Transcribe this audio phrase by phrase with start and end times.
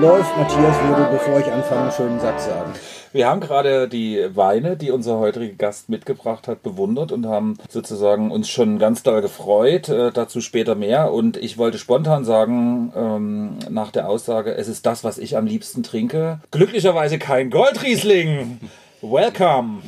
[0.00, 0.36] läuft.
[0.36, 2.72] Matthias würde, bevor ich anfange, einen schönen Satz sagen.
[3.12, 8.30] Wir haben gerade die Weine, die unser heutiger Gast mitgebracht hat, bewundert und haben sozusagen
[8.30, 9.88] uns schon ganz doll gefreut.
[9.88, 11.12] Äh, dazu später mehr.
[11.12, 15.46] Und ich wollte spontan sagen, ähm, nach der Aussage, es ist das, was ich am
[15.46, 16.40] liebsten trinke.
[16.50, 18.60] Glücklicherweise kein Goldriesling.
[19.02, 19.82] Welcome.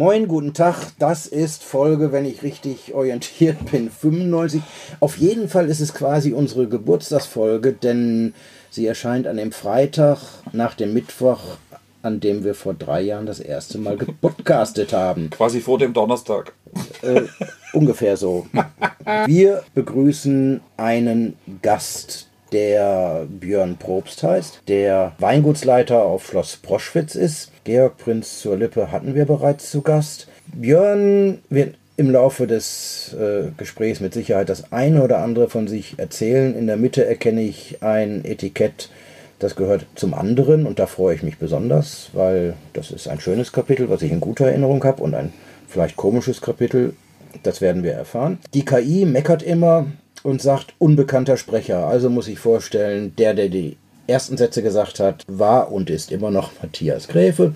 [0.00, 0.76] Moin, guten Tag.
[0.98, 4.62] Das ist Folge, wenn ich richtig orientiert bin, 95.
[4.98, 8.32] Auf jeden Fall ist es quasi unsere Geburtstagsfolge, denn
[8.70, 10.16] sie erscheint an dem Freitag
[10.52, 11.40] nach dem Mittwoch,
[12.00, 15.28] an dem wir vor drei Jahren das erste Mal gepodcastet haben.
[15.28, 16.54] Quasi vor dem Donnerstag.
[17.02, 17.24] Äh,
[17.74, 18.46] ungefähr so.
[19.26, 27.52] Wir begrüßen einen Gast, der Björn Probst heißt, der Weingutsleiter auf Schloss Proschwitz ist.
[27.64, 30.28] Georg Prinz zur Lippe hatten wir bereits zu Gast.
[30.52, 35.98] Björn wird im Laufe des äh, Gesprächs mit Sicherheit das eine oder andere von sich
[35.98, 36.56] erzählen.
[36.56, 38.88] In der Mitte erkenne ich ein Etikett,
[39.38, 43.52] das gehört zum anderen und da freue ich mich besonders, weil das ist ein schönes
[43.52, 45.32] Kapitel, was ich in guter Erinnerung habe und ein
[45.68, 46.94] vielleicht komisches Kapitel.
[47.42, 48.38] Das werden wir erfahren.
[48.54, 49.86] Die KI meckert immer,
[50.22, 51.86] und sagt unbekannter Sprecher.
[51.86, 53.76] Also muss ich vorstellen, der, der die
[54.06, 57.54] ersten Sätze gesagt hat, war und ist immer noch Matthias Gräfe.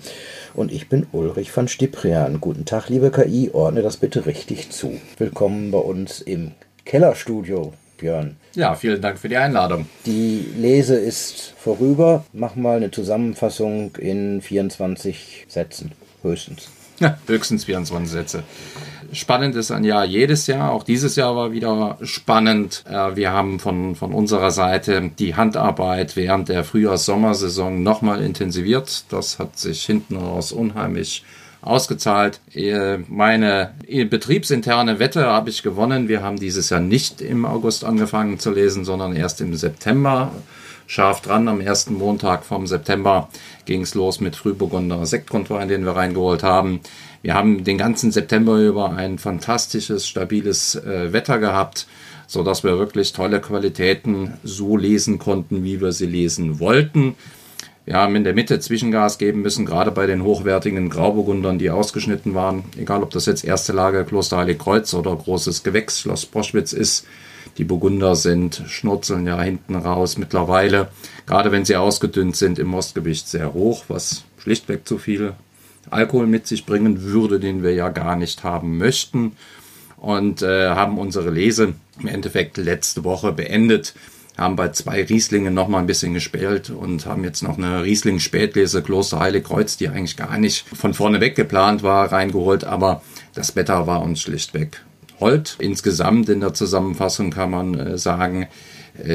[0.53, 2.39] Und ich bin Ulrich van Stiprian.
[2.39, 4.99] Guten Tag, liebe KI, ordne das bitte richtig zu.
[5.17, 6.51] Willkommen bei uns im
[6.85, 8.37] Kellerstudio, Björn.
[8.53, 9.87] Ja, vielen Dank für die Einladung.
[10.05, 12.23] Die Lese ist vorüber.
[12.31, 16.69] Mach mal eine Zusammenfassung in 24 Sätzen, höchstens.
[16.99, 18.43] Ja, höchstens 24 Sätze.
[19.11, 20.71] Spannend ist ein Jahr jedes Jahr.
[20.71, 22.83] Auch dieses Jahr war wieder spannend.
[22.89, 29.05] Äh, wir haben von, von unserer Seite die Handarbeit während der Frühjahrs-Sommersaison nochmal intensiviert.
[29.09, 31.23] Das hat sich hinten raus unheimlich
[31.61, 32.39] ausgezahlt.
[32.53, 36.07] Äh, meine betriebsinterne Wette habe ich gewonnen.
[36.07, 40.31] Wir haben dieses Jahr nicht im August angefangen zu lesen, sondern erst im September.
[40.87, 43.29] Scharf dran, am ersten Montag vom September
[43.65, 46.81] ging es los mit Frühburgunder Sektgrundwein, den wir reingeholt haben.
[47.21, 51.87] Wir haben den ganzen September über ein fantastisches, stabiles äh, Wetter gehabt,
[52.27, 57.15] so dass wir wirklich tolle Qualitäten so lesen konnten, wie wir sie lesen wollten.
[57.85, 62.33] Wir haben in der Mitte Zwischengas geben müssen, gerade bei den hochwertigen Grauburgundern, die ausgeschnitten
[62.33, 62.63] waren.
[62.77, 67.05] Egal, ob das jetzt erste Lage Kloster Heiligkreuz oder großes Gewächs Schloss Boschwitz ist.
[67.57, 70.89] Die Burgunder sind, schnurzeln ja hinten raus mittlerweile,
[71.25, 75.33] gerade wenn sie ausgedünnt sind, im Mostgewicht sehr hoch, was schlichtweg zu viel
[75.89, 79.33] Alkohol mit sich bringen würde, den wir ja gar nicht haben möchten.
[79.97, 83.95] Und äh, haben unsere Lese im Endeffekt letzte Woche beendet,
[84.37, 88.83] haben bei zwei Rieslingen noch mal ein bisschen gespielt und haben jetzt noch eine Riesling-Spätlese
[88.83, 93.01] Kloster Heiligkreuz, die eigentlich gar nicht von vorne weg geplant war, reingeholt, aber
[93.33, 94.81] das Wetter war uns schlichtweg
[95.25, 95.57] hold.
[95.59, 98.47] Insgesamt in der Zusammenfassung kann man äh, sagen,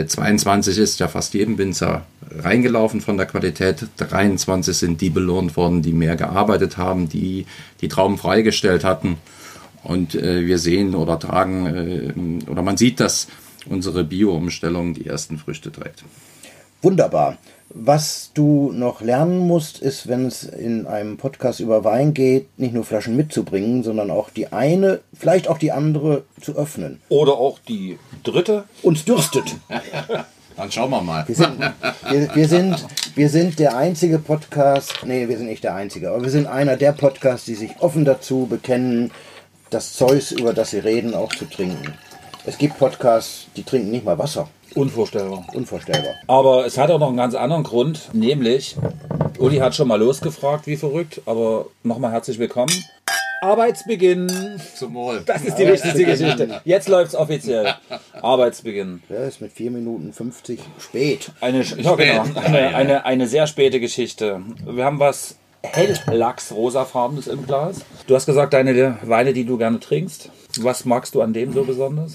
[0.07, 3.87] 22 äh, ist ja fast jedem Winzer reingelaufen von der Qualität.
[3.97, 7.47] 23 sind die belohnt worden, die mehr gearbeitet haben, die
[7.81, 9.17] die Trauben freigestellt hatten.
[9.83, 13.29] Und äh, wir sehen oder tragen, oder man sieht, dass
[13.67, 16.05] unsere Bio-Umstellung die ersten Früchte trägt.
[16.83, 17.37] Wunderbar.
[17.73, 22.75] Was du noch lernen musst, ist, wenn es in einem Podcast über Wein geht, nicht
[22.75, 27.01] nur Flaschen mitzubringen, sondern auch die eine, vielleicht auch die andere zu öffnen.
[27.11, 28.65] Oder auch die dritte.
[28.83, 29.57] Uns dürstet.
[30.57, 31.27] Dann schauen wir mal.
[31.29, 35.75] Wir sind, wir, wir, sind, wir sind der einzige Podcast, nee, wir sind nicht der
[35.75, 39.13] einzige, aber wir sind einer der Podcasts, die sich offen dazu bekennen,
[39.71, 41.95] das Zeus, über das sie reden, auch zu trinken.
[42.45, 44.49] Es gibt Podcasts, die trinken nicht mal Wasser.
[44.75, 45.47] Unvorstellbar.
[45.53, 46.15] Unvorstellbar.
[46.27, 48.77] Aber es hat auch noch einen ganz anderen Grund, nämlich,
[49.39, 52.73] Uli hat schon mal losgefragt, wie verrückt, aber nochmal herzlich willkommen.
[53.43, 54.31] Arbeitsbeginn.
[54.77, 55.23] Zum Wohl.
[55.25, 56.61] Das ist die wichtigste Geschichte.
[56.65, 57.75] Jetzt läuft es offiziell.
[58.21, 59.03] Arbeitsbeginn.
[59.09, 61.33] Ja, ist mit 4 Minuten 50 spät.
[61.41, 62.25] Eine, ja, genau.
[62.35, 64.43] Eine, eine, eine sehr späte Geschichte.
[64.67, 67.81] Wir haben was hell-lachs-rosafarbenes im Glas.
[68.07, 70.31] Du hast gesagt, deine Weine, die du gerne trinkst.
[70.61, 72.15] Was magst du an dem so besonders?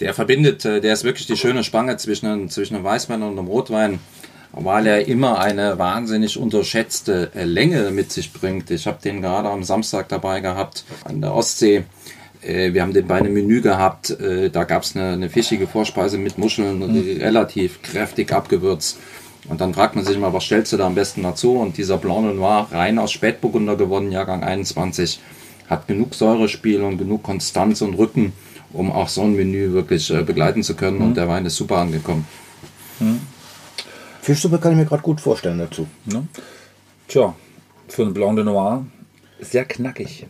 [0.00, 3.46] Der verbindet, äh, der ist wirklich die schöne Spange zwischen, zwischen einem Weißwein und einem
[3.46, 4.00] Rotwein,
[4.52, 8.70] weil er immer eine wahnsinnig unterschätzte äh, Länge mit sich bringt.
[8.70, 11.84] Ich habe den gerade am Samstag dabei gehabt an der Ostsee.
[12.40, 14.16] Äh, wir haben den bei einem Menü gehabt.
[14.52, 17.20] Da gab es eine, eine, fischige Vorspeise mit Muscheln, mhm.
[17.20, 18.98] relativ kräftig abgewürzt.
[19.48, 21.56] Und dann fragt man sich immer, was stellst du da am besten dazu?
[21.56, 25.20] Und dieser Blanc Noir, rein aus Spätburgunder gewonnen, Jahrgang 21,
[25.68, 28.32] hat genug Säurespiel und genug Konstanz und Rücken
[28.72, 30.98] um auch so ein Menü wirklich äh, begleiten zu können.
[30.98, 31.04] Mhm.
[31.06, 32.26] Und der Wein ist super angekommen.
[32.98, 33.20] Mhm.
[34.22, 35.86] Fischsuppe kann ich mir gerade gut vorstellen dazu.
[36.04, 36.26] Ne?
[37.08, 37.34] Tja,
[37.88, 38.84] für einen Blanc de Noir
[39.40, 40.26] sehr knackig.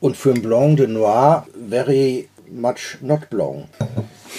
[0.00, 3.66] Und für ein Blanc de Noir very much not blanc.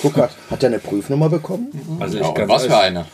[0.01, 1.67] Guck, hat, hat er eine Prüfnummer bekommen?
[1.99, 3.05] Also Ja, ich, ganz was für eine.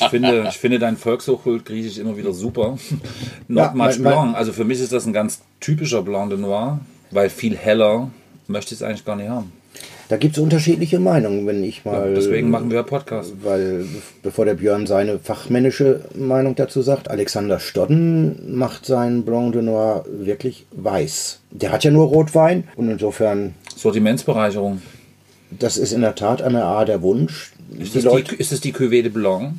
[0.00, 2.78] ich finde, ich finde dein Volkshochkult Griechisch immer wieder super.
[3.48, 4.36] Not Ja, much mein- Blanc.
[4.36, 6.80] Also für mich ist das ein ganz typischer Blanc de Noir,
[7.10, 8.10] weil viel heller
[8.48, 9.52] möchte ich es eigentlich gar nicht haben.
[10.12, 12.12] Da gibt es unterschiedliche Meinungen, wenn ich mal.
[12.14, 13.32] Deswegen machen wir Podcast.
[13.42, 13.86] Weil,
[14.22, 20.04] bevor der Björn seine fachmännische Meinung dazu sagt, Alexander Stodden macht seinen Blanc de Noir
[20.06, 21.40] wirklich weiß.
[21.50, 24.82] Der hat ja nur Rotwein und insofern, Sortimentsbereicherung.
[25.50, 27.52] das ist in der Tat eine A der Wunsch.
[27.78, 29.54] Ist Die Leute, die, ist die Cuvée de Blanc?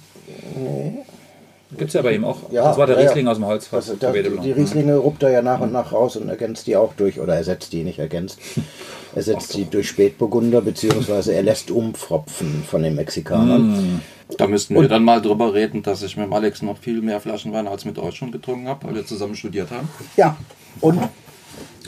[1.77, 2.51] Gibt es ja bei ihm auch.
[2.51, 3.07] Ja, das war der ja, ja.
[3.07, 3.89] Riesling aus dem Holzfass.
[3.89, 4.41] also da, Blanc.
[4.41, 7.35] die Rieslinge ruppt er ja nach und nach raus und ergänzt die auch durch, oder
[7.35, 8.39] ersetzt die nicht ergänzt.
[9.15, 14.01] Ersetzt die durch Spätburgunder, beziehungsweise er lässt umfropfen von den Mexikanern.
[14.37, 17.19] Da müssten wir dann mal drüber reden, dass ich mit dem Alex noch viel mehr
[17.19, 19.87] Flaschen Wein als mit euch schon getrunken habe, weil wir zusammen studiert haben.
[20.17, 20.35] Ja,
[20.81, 20.99] und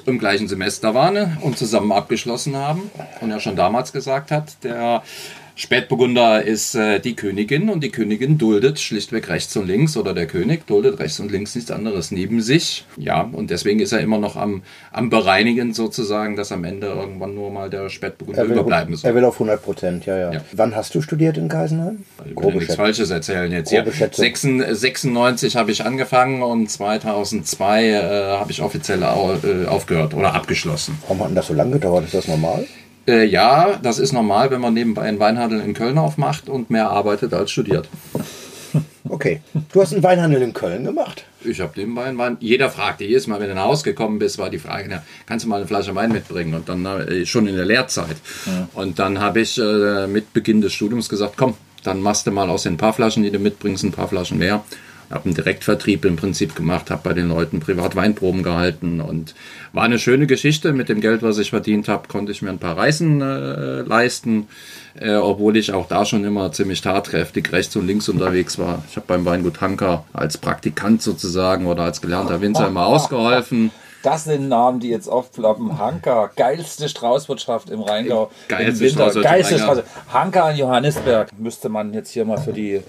[0.05, 2.91] Im gleichen Semester waren und zusammen abgeschlossen haben.
[3.21, 5.01] Und er schon damals gesagt hat, der
[5.57, 10.27] Spätburgunder ist äh, die Königin und die Königin duldet schlichtweg rechts und links oder der
[10.27, 12.85] König duldet rechts und links nichts anderes neben sich.
[12.97, 17.35] Ja, und deswegen ist er immer noch am, am Bereinigen sozusagen, dass am Ende irgendwann
[17.35, 19.09] nur mal der Spätburgunder er will, überbleiben soll.
[19.09, 20.41] er will auf 100 Prozent, ja, ja, Ja.
[20.51, 22.03] Wann hast du studiert in Geisenheim?
[22.25, 22.75] Ich Grobe nichts.
[22.75, 23.83] Falsches erzählen jetzt hier.
[23.83, 24.23] Grobe Schätzung.
[24.23, 24.75] 96
[25.05, 28.01] 96 habe ich angefangen und 2002 äh,
[28.37, 30.97] habe ich offiziell au, äh, aufgehört oder abgeschlossen.
[31.03, 32.05] Warum hat denn das so lange gedauert?
[32.05, 32.65] Ist das normal?
[33.07, 36.89] Äh, ja, das ist normal, wenn man nebenbei einen Weinhandel in Köln aufmacht und mehr
[36.89, 37.87] arbeitet als studiert.
[39.07, 39.41] Okay.
[39.71, 41.25] Du hast einen Weinhandel in Köln gemacht.
[41.43, 42.37] Ich habe nebenbei einen Wein.
[42.39, 45.45] Jeder fragte jedes Mal, wenn du nach Hause gekommen bist, war die Frage, na, kannst
[45.45, 46.55] du mal eine Flasche Wein mitbringen?
[46.55, 48.17] Und dann äh, schon in der Lehrzeit.
[48.73, 51.53] Und dann habe ich äh, mit Beginn des Studiums gesagt, komm,
[51.83, 54.63] dann machst du mal aus den paar Flaschen, die du mitbringst, ein paar Flaschen mehr.
[55.09, 59.35] Habe einen Direktvertrieb im Prinzip gemacht, habe bei den Leuten privat Weinproben gehalten und
[59.73, 60.73] war eine schöne Geschichte.
[60.73, 64.47] Mit dem Geld, was ich verdient habe, konnte ich mir ein paar Reisen äh, leisten,
[64.99, 68.83] äh, obwohl ich auch da schon immer ziemlich tatkräftig rechts und links unterwegs war.
[68.89, 73.71] Ich habe beim Weingut Hanker als Praktikant sozusagen oder als gelernter Winzer immer ausgeholfen.
[74.05, 75.79] Das sind Namen, die jetzt aufploppen.
[75.79, 78.29] Hanka, geilste Straußwirtschaft im Rheingau.
[78.47, 79.59] Geilste Im Winter, Straußwirtschaft im geilste.
[79.59, 80.13] Strauß.
[80.13, 82.83] Hanka in Johannisberg müsste man jetzt hier mal für die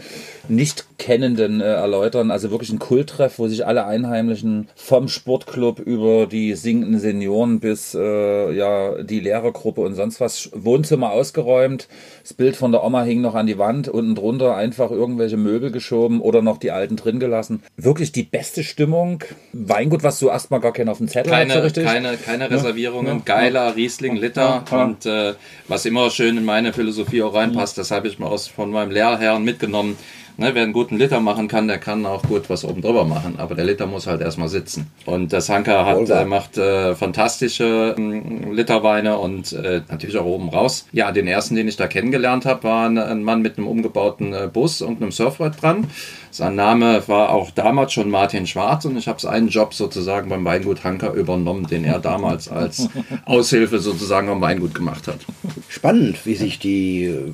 [0.49, 2.31] Nicht-Kennenden äh, erläutern.
[2.31, 7.95] Also wirklich ein Kulttreff, wo sich alle Einheimlichen vom Sportclub über die singenden Senioren bis
[7.95, 11.89] äh, ja die Lehrergruppe und sonst was Wohnzimmer ausgeräumt.
[12.23, 15.71] Das Bild von der Oma hing noch an die Wand, unten drunter einfach irgendwelche Möbel
[15.71, 17.63] geschoben oder noch die alten drin gelassen.
[17.77, 19.23] Wirklich die beste Stimmung.
[19.53, 21.85] Weingut, was du erstmal gar keinen auf dem Zettel hast, so Keine, richtig.
[21.85, 24.85] keine, keine Reservierungen, geiler Riesling Liter Ja.
[24.85, 25.35] und äh,
[25.69, 28.91] was immer schön in meine Philosophie auch reinpasst, das habe ich mal aus, von meinem
[28.91, 29.97] Lehrherrn mitgenommen.
[30.39, 33.37] Ne, wer einen guten Liter machen kann, der kann auch gut was oben drüber machen,
[33.39, 34.91] aber der Liter muss halt erstmal sitzen.
[35.07, 40.51] Und das Hanker hat, äh, macht äh, fantastische ähm, Literweine und äh, natürlich auch oben
[40.51, 40.87] raus.
[40.93, 44.35] Ja, den ersten, den ich da kennengelernt habe, war ein, ein Mann mit einem umgebauten
[44.35, 45.87] äh, Bus und einem Surfbrett dran.
[46.31, 50.45] Sein Name war auch damals schon Martin Schwarz und ich habe seinen Job sozusagen beim
[50.45, 52.91] Weingut Hanker übernommen, den er damals als
[53.25, 55.21] Aushilfe sozusagen am Weingut gemacht hat.
[55.69, 57.33] Spannend, wie sich die äh,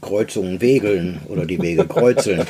[0.00, 2.44] Kreuzungen wegeln oder die Wege kreuzeln.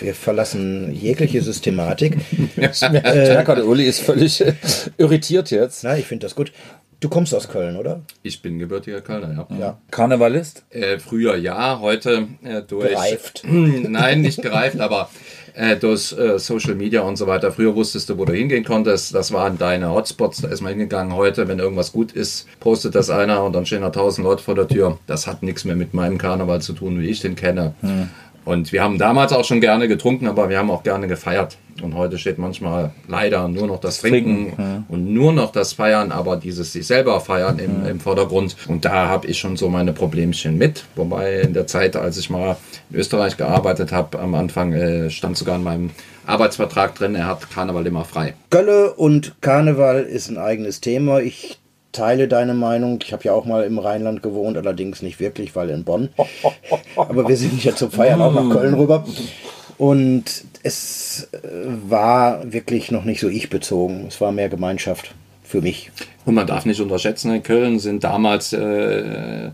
[0.00, 2.16] Wir verlassen jegliche Systematik.
[2.56, 4.42] Ich merke, der Uli ist völlig
[4.96, 5.84] irritiert jetzt.
[5.84, 6.52] Na, ich finde das gut.
[7.00, 8.02] Du kommst aus Köln, oder?
[8.22, 9.56] Ich bin gebürtiger Kölner, ja.
[9.58, 9.78] Ja.
[9.90, 10.64] Karnevalist?
[10.68, 12.90] Äh, früher ja, heute äh, durch.
[12.90, 13.42] Gereift.
[13.44, 15.08] Nein, nicht gereift, aber
[15.60, 17.52] äh, durch äh, Social Media und so weiter.
[17.52, 19.14] Früher wusstest du, wo du hingehen konntest.
[19.14, 20.40] Das waren deine Hotspots.
[20.40, 21.14] Da ist man hingegangen.
[21.14, 24.54] Heute, wenn irgendwas gut ist, postet das einer und dann stehen da tausend Leute vor
[24.54, 24.98] der Tür.
[25.06, 27.74] Das hat nichts mehr mit meinem Karneval zu tun, wie ich den kenne.
[28.44, 31.56] Und wir haben damals auch schon gerne getrunken, aber wir haben auch gerne gefeiert.
[31.82, 36.36] Und heute steht manchmal leider nur noch das Trinken und nur noch das Feiern, aber
[36.36, 38.56] dieses sich selber feiern im, im Vordergrund.
[38.68, 40.84] Und da habe ich schon so meine Problemchen mit.
[40.96, 42.56] Wobei in der Zeit, als ich mal
[42.90, 45.90] in Österreich gearbeitet habe, am Anfang äh, stand sogar in meinem
[46.26, 48.34] Arbeitsvertrag drin, er hat Karneval immer frei.
[48.50, 51.20] Gölle und Karneval ist ein eigenes Thema.
[51.20, 51.59] Ich
[51.92, 53.00] teile deine Meinung.
[53.02, 56.10] Ich habe ja auch mal im Rheinland gewohnt, allerdings nicht wirklich, weil in Bonn.
[56.96, 59.04] Aber wir sind ja zum Feiern auch nach Köln rüber.
[59.78, 61.38] Und es äh,
[61.88, 64.06] war wirklich noch nicht so ich-bezogen.
[64.08, 65.90] Es war mehr Gemeinschaft für mich.
[66.26, 69.50] Und man darf nicht unterschätzen, in Köln sind damals äh,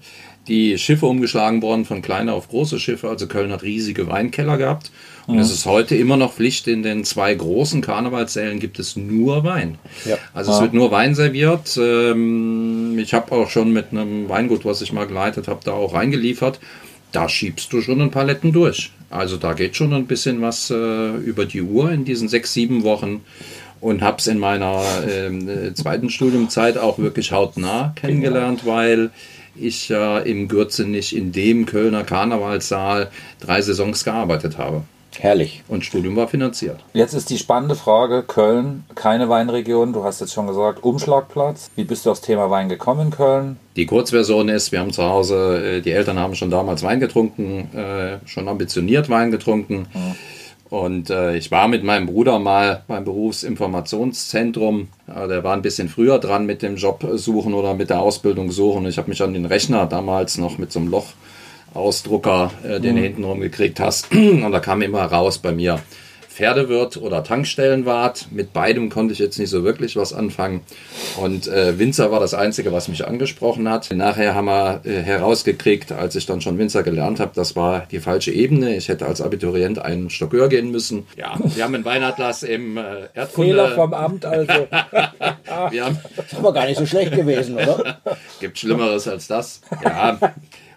[0.48, 3.08] die Schiffe umgeschlagen worden von kleiner auf große Schiffe.
[3.08, 4.90] Also Köln hat riesige Weinkeller gehabt.
[5.26, 9.42] Und es ist heute immer noch Pflicht, in den zwei großen Karnevalssälen gibt es nur
[9.42, 9.76] Wein.
[10.04, 10.18] Ja.
[10.32, 11.76] Also es wird nur Wein serviert.
[11.82, 15.94] Ähm, ich habe auch schon mit einem Weingut, was ich mal geleitet habe, da auch
[15.94, 16.60] reingeliefert.
[17.10, 18.92] Da schiebst du schon ein paar Letten durch.
[19.10, 22.84] Also da geht schon ein bisschen was äh, über die Uhr in diesen sechs, sieben
[22.84, 23.22] Wochen.
[23.80, 29.10] und habe es in meiner ähm, äh, zweiten Studiumzeit auch wirklich hautnah kennengelernt, weil
[29.54, 34.82] ich ja im Gürzenich in dem Kölner Karnevalssaal drei Saisons gearbeitet habe.
[35.20, 35.62] Herrlich.
[35.68, 36.80] Und Studium war finanziert.
[36.92, 39.92] Jetzt ist die spannende Frage: Köln, keine Weinregion.
[39.92, 41.70] Du hast jetzt schon gesagt, Umschlagplatz.
[41.76, 43.56] Wie bist du aufs Thema Wein gekommen in Köln?
[43.76, 47.68] Die Kurzversion ist, wir haben zu Hause, äh, die Eltern haben schon damals Wein getrunken,
[47.74, 49.86] äh, schon ambitioniert Wein getrunken.
[49.92, 50.14] Mhm.
[50.68, 54.88] Und äh, ich war mit meinem Bruder mal beim Berufsinformationszentrum.
[55.06, 58.50] Ja, der war ein bisschen früher dran mit dem Job suchen oder mit der Ausbildung
[58.50, 58.86] suchen.
[58.86, 61.06] Ich habe mich an den Rechner damals noch mit so einem Loch
[61.76, 62.96] Ausdrucker, äh, den mhm.
[62.96, 64.12] du hintenrum gekriegt hast.
[64.14, 65.80] Und da kam immer raus bei mir
[66.36, 68.26] Pferdewirt oder Tankstellenwart.
[68.30, 70.60] Mit beidem konnte ich jetzt nicht so wirklich was anfangen.
[71.16, 73.90] Und äh, Winzer war das Einzige, was mich angesprochen hat.
[73.94, 78.00] Nachher haben wir äh, herausgekriegt, als ich dann schon Winzer gelernt habe, das war die
[78.00, 78.76] falsche Ebene.
[78.76, 81.06] Ich hätte als Abiturient einen Stock höher gehen müssen.
[81.16, 82.82] Ja, wir haben einen Weinatlas im äh,
[83.14, 83.52] Erdkunde.
[83.52, 84.52] Fehler vom Amt also.
[85.70, 87.98] wir haben das ist aber gar nicht so schlecht gewesen, oder?
[88.40, 89.62] Gibt Schlimmeres als das.
[89.82, 90.18] Ja,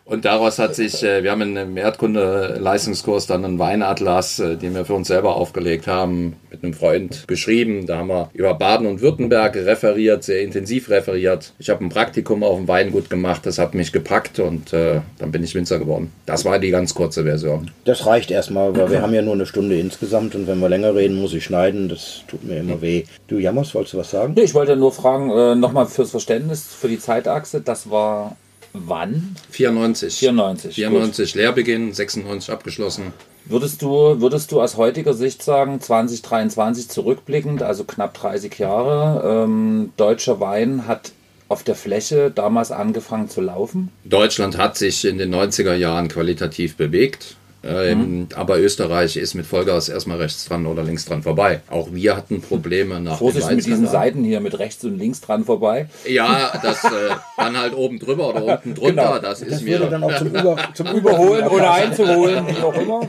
[0.10, 4.74] und daraus hat sich, äh, wir haben in einem Erdkunde-Leistungskurs dann einen Weinatlas, äh, den
[4.74, 7.86] wir für uns selber aufgelegt haben, mit einem Freund geschrieben.
[7.86, 11.54] Da haben wir über Baden und Württemberg referiert, sehr intensiv referiert.
[11.60, 15.32] Ich habe ein Praktikum auf dem Weingut gemacht, das hat mich gepackt und äh, dann
[15.32, 16.12] bin ich Winzer geworden.
[16.26, 17.70] Das war die ganz kurze Version.
[17.86, 20.96] Das reicht erstmal, weil wir haben ja nur eine Stunde insgesamt und wenn wir länger
[20.96, 21.88] reden, muss ich schneiden.
[21.88, 23.04] Das tut mir immer weh.
[23.28, 24.34] Du, Jammers, wolltest du was sagen?
[24.36, 28.36] Nee, ich wollte nur fragen, äh, nochmal fürs Verständnis, für die Zeitachse, das war
[28.74, 29.36] Wann?
[29.52, 30.16] 94.
[30.16, 30.76] 94.
[30.76, 31.42] 94 gut.
[31.42, 33.14] Lehrbeginn, 96 abgeschlossen.
[33.46, 39.92] Würdest du, würdest du aus heutiger Sicht sagen, 2023 zurückblickend, also knapp 30 Jahre, ähm,
[39.98, 41.14] deutscher Wein hat
[41.48, 43.90] auf der Fläche damals angefangen zu laufen?
[44.06, 47.38] Deutschland hat sich in den 90er Jahren qualitativ bewegt.
[47.64, 48.28] Ähm, mhm.
[48.36, 51.62] Aber Österreich ist mit Vollgas erstmal rechts dran oder links dran vorbei.
[51.70, 55.44] Auch wir hatten Probleme nach Vorsicht mit diesen Seiten hier mit rechts und links dran
[55.44, 55.88] vorbei.
[56.08, 56.90] Ja, das äh,
[57.38, 59.04] dann halt oben drüber oder unten drunter.
[59.04, 59.20] Genau.
[59.20, 63.02] Das, das ist mir dann auch zum, Über, zum Überholen oder einzuholen, wie auch immer.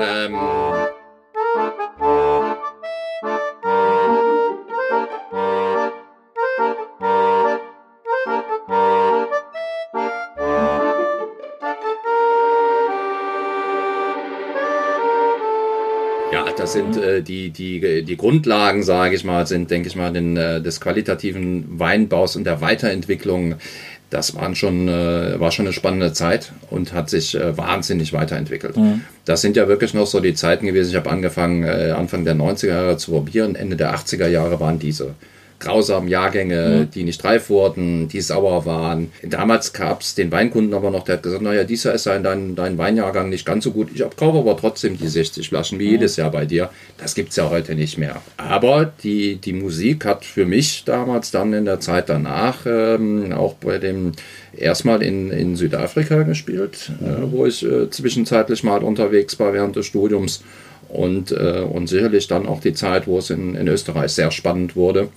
[0.00, 0.36] Ähm,
[16.64, 20.34] Das sind äh, die, die, die Grundlagen, sage ich mal, sind, denke ich mal, den,
[20.38, 23.56] äh, des qualitativen Weinbaus und der Weiterentwicklung.
[24.08, 28.78] Das waren schon, äh, war schon eine spannende Zeit und hat sich äh, wahnsinnig weiterentwickelt.
[28.78, 29.02] Mhm.
[29.26, 30.88] Das sind ja wirklich noch so die Zeiten gewesen.
[30.88, 33.56] Ich habe angefangen, äh, Anfang der 90er Jahre zu probieren.
[33.56, 35.16] Ende der 80er Jahre waren diese
[35.64, 36.90] grausamen Jahrgänge, mhm.
[36.90, 39.10] die nicht reif wurden, die sauer waren.
[39.22, 42.78] Damals gab es den Weinkunden aber noch, der hat gesagt, naja, dieser ist dein, dein
[42.78, 43.88] Weinjahrgang nicht ganz so gut.
[43.94, 45.92] Ich kaufe aber trotzdem die 60 Flaschen, wie mhm.
[45.92, 46.70] jedes Jahr bei dir.
[46.98, 48.20] Das gibt es ja heute nicht mehr.
[48.36, 53.54] Aber die, die Musik hat für mich damals dann in der Zeit danach ähm, auch
[53.54, 54.12] bei dem
[54.56, 57.06] erstmal in, in Südafrika gespielt, mhm.
[57.06, 60.42] äh, wo ich äh, zwischenzeitlich mal unterwegs war während des Studiums.
[60.88, 64.76] Und, äh, und sicherlich dann auch die Zeit, wo es in, in Österreich sehr spannend
[64.76, 65.08] wurde.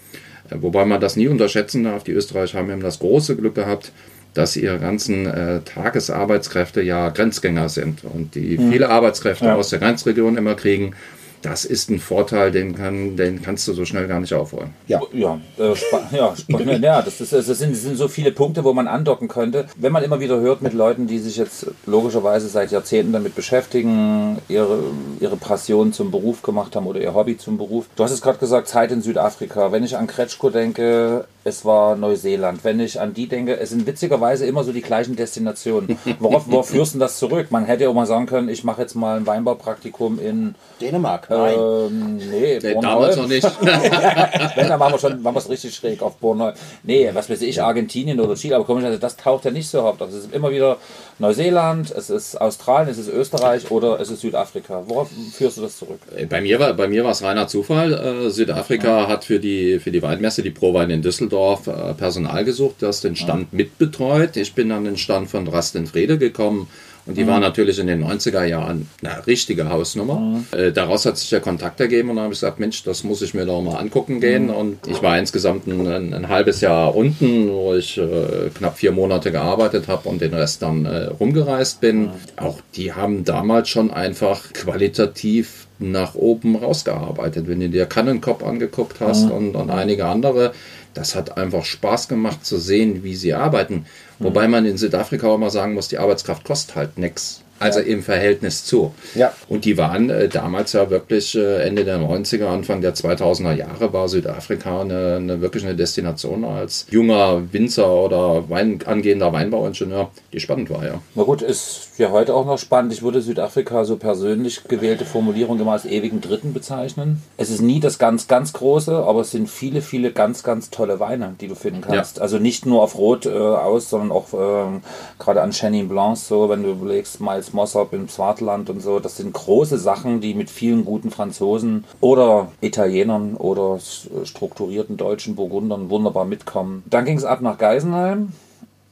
[0.52, 2.04] Wobei man das nie unterschätzen darf.
[2.04, 3.92] Die Österreicher haben eben das große Glück gehabt,
[4.34, 8.72] dass ihre ganzen äh, Tagesarbeitskräfte ja Grenzgänger sind und die mhm.
[8.72, 9.56] viele Arbeitskräfte ja.
[9.56, 10.94] aus der Grenzregion immer kriegen
[11.42, 14.74] das ist ein Vorteil, den, kann, den kannst du so schnell gar nicht aufholen.
[14.88, 15.74] Ja, ja, äh,
[16.12, 19.68] ja, ja das, ist, das, sind, das sind so viele Punkte, wo man andocken könnte.
[19.76, 24.38] Wenn man immer wieder hört mit Leuten, die sich jetzt logischerweise seit Jahrzehnten damit beschäftigen,
[24.48, 24.80] ihre,
[25.20, 27.86] ihre Passion zum Beruf gemacht haben oder ihr Hobby zum Beruf.
[27.96, 29.72] Du hast es gerade gesagt, Zeit in Südafrika.
[29.72, 32.64] Wenn ich an Kretschko denke, es war Neuseeland.
[32.64, 35.98] Wenn ich an die denke, es sind witzigerweise immer so die gleichen Destinationen.
[36.20, 37.48] Worauf, worauf führst du das zurück?
[37.52, 41.30] Man hätte ja auch mal sagen können, ich mache jetzt mal ein Weinbaupraktikum in Dänemark.
[41.32, 43.44] Ähm, nee, nee damals noch nicht.
[43.62, 46.54] Wenn, dann machen wir schon, machen wir es richtig schräg auf Bornholm.
[46.84, 50.08] Nee, was weiß ich, Argentinien oder Chile, aber komischerweise, das taucht ja nicht so hauptsächlich.
[50.08, 50.78] Also es ist immer wieder
[51.20, 54.84] Neuseeland, es ist Australien, es ist Österreich oder es ist Südafrika.
[54.86, 56.00] Worauf führst du das zurück?
[56.30, 57.94] Bei mir war, bei mir war es reiner Zufall.
[57.94, 59.08] Äh, Südafrika ja.
[59.08, 61.37] hat für die, für die Weinmesse, die Pro-Wein in Düsseldorf,
[61.68, 63.58] äh, Personal gesucht, das den Stand ja.
[63.58, 64.38] mitbetreut.
[64.38, 66.68] Ich bin an den Stand von Rastenfrede gekommen
[67.08, 67.28] und die mhm.
[67.30, 70.20] war natürlich in den 90er Jahren eine richtige Hausnummer.
[70.20, 70.46] Mhm.
[70.52, 73.22] Äh, daraus hat sich der Kontakt ergeben und dann habe ich gesagt, Mensch, das muss
[73.22, 74.48] ich mir doch mal angucken gehen.
[74.48, 74.54] Mhm.
[74.54, 78.92] Und ich war insgesamt ein, ein, ein, halbes Jahr unten, wo ich äh, knapp vier
[78.92, 82.10] Monate gearbeitet habe und den Rest dann äh, rumgereist bin.
[82.36, 87.48] Auch die haben damals schon einfach qualitativ nach oben rausgearbeitet.
[87.48, 89.32] Wenn du dir Kannenkopf angeguckt hast mhm.
[89.32, 90.54] und, und einige andere,
[90.94, 93.86] das hat einfach Spaß gemacht zu sehen, wie sie arbeiten.
[94.20, 97.44] Wobei man in Südafrika auch mal sagen muss, die Arbeitskraft kostet halt nichts.
[97.60, 98.94] Also im Verhältnis zu.
[99.16, 99.34] Ja.
[99.48, 103.94] Und die waren äh, damals ja wirklich äh, Ende der 90er, Anfang der 2000er Jahre
[103.94, 110.40] war Südafrika eine, eine wirklich eine Destination als junger Winzer oder Wein, angehender Weinbauingenieur, die
[110.40, 111.02] spannend war, ja.
[111.16, 112.94] Na gut, ist ja heute auch noch spannend.
[112.94, 117.22] Ich würde Südafrika so persönlich gewählte Formulierung immer als ewigen Dritten bezeichnen.
[117.38, 121.00] Es ist nie das ganz, ganz große, aber es sind viele, viele ganz, ganz tolle
[121.00, 122.18] Weine, die du finden kannst.
[122.18, 122.24] Ja.
[122.24, 124.82] Also nicht nur auf Rot äh, aus, sondern auch ähm,
[125.20, 129.00] gerade an Chenin Blanc, so wenn du überlegst, Miles Mossop im Swartland und so.
[129.00, 135.36] Das sind große Sachen, die mit vielen guten Franzosen oder Italienern oder s- strukturierten deutschen
[135.36, 136.84] Burgundern wunderbar mitkommen.
[136.90, 138.32] Dann ging es ab nach Geisenheim.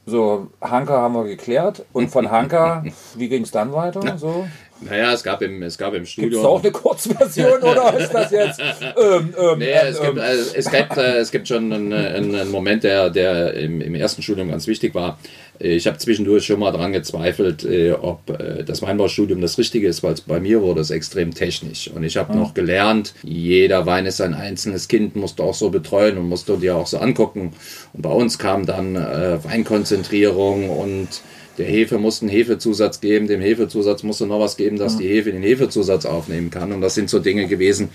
[0.08, 1.84] So, Hanka haben wir geklärt.
[1.92, 2.84] Und von Hanka,
[3.16, 4.16] wie ging es dann weiter?
[4.18, 4.46] So?
[4.80, 6.38] Naja, es gab im, es gab im Gibt Studio.
[6.40, 8.60] es auch eine Kurzversion oder ist das jetzt?
[8.60, 11.92] Ähm, ähm, Nee, ähm, es, gibt, ähm, also, es, gibt, äh, es gibt schon einen,
[11.92, 15.18] einen, Moment, der, der im, im ersten Studium ganz wichtig war.
[15.58, 20.02] Ich habe zwischendurch schon mal dran gezweifelt, äh, ob äh, das Weinbaustudium das Richtige ist,
[20.02, 21.88] weil bei mir wurde es extrem technisch.
[21.88, 25.70] Und ich habe noch gelernt, jeder Wein ist ein einzelnes Kind, musst du auch so
[25.70, 27.54] betreuen und musst du dir auch so angucken.
[27.94, 31.08] Und bei uns kam dann äh, Weinkonzentrierung und
[31.58, 35.32] der Hefe musste einen Hefezusatz geben, dem Hefezusatz musste noch was geben, dass die Hefe
[35.32, 36.72] den Hefezusatz aufnehmen kann.
[36.72, 37.88] Und das sind so Dinge gewesen,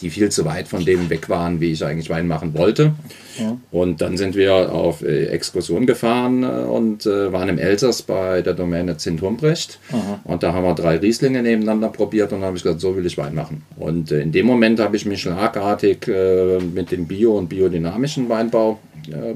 [0.00, 2.92] die viel zu weit von dem weg waren, wie ich eigentlich Wein machen wollte.
[3.70, 8.42] Und dann sind wir auf äh, Exkursion gefahren äh, und äh, waren im Elsass bei
[8.42, 9.78] der Domäne Zint-Humbrecht.
[10.24, 13.06] Und da haben wir drei Rieslinge nebeneinander probiert und dann habe ich gesagt, so will
[13.06, 13.62] ich Wein machen.
[13.76, 16.06] Und in dem Moment habe ich mich schlagartig
[16.74, 18.78] mit dem Bio- und biodynamischen Weinbau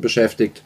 [0.00, 0.62] beschäftigt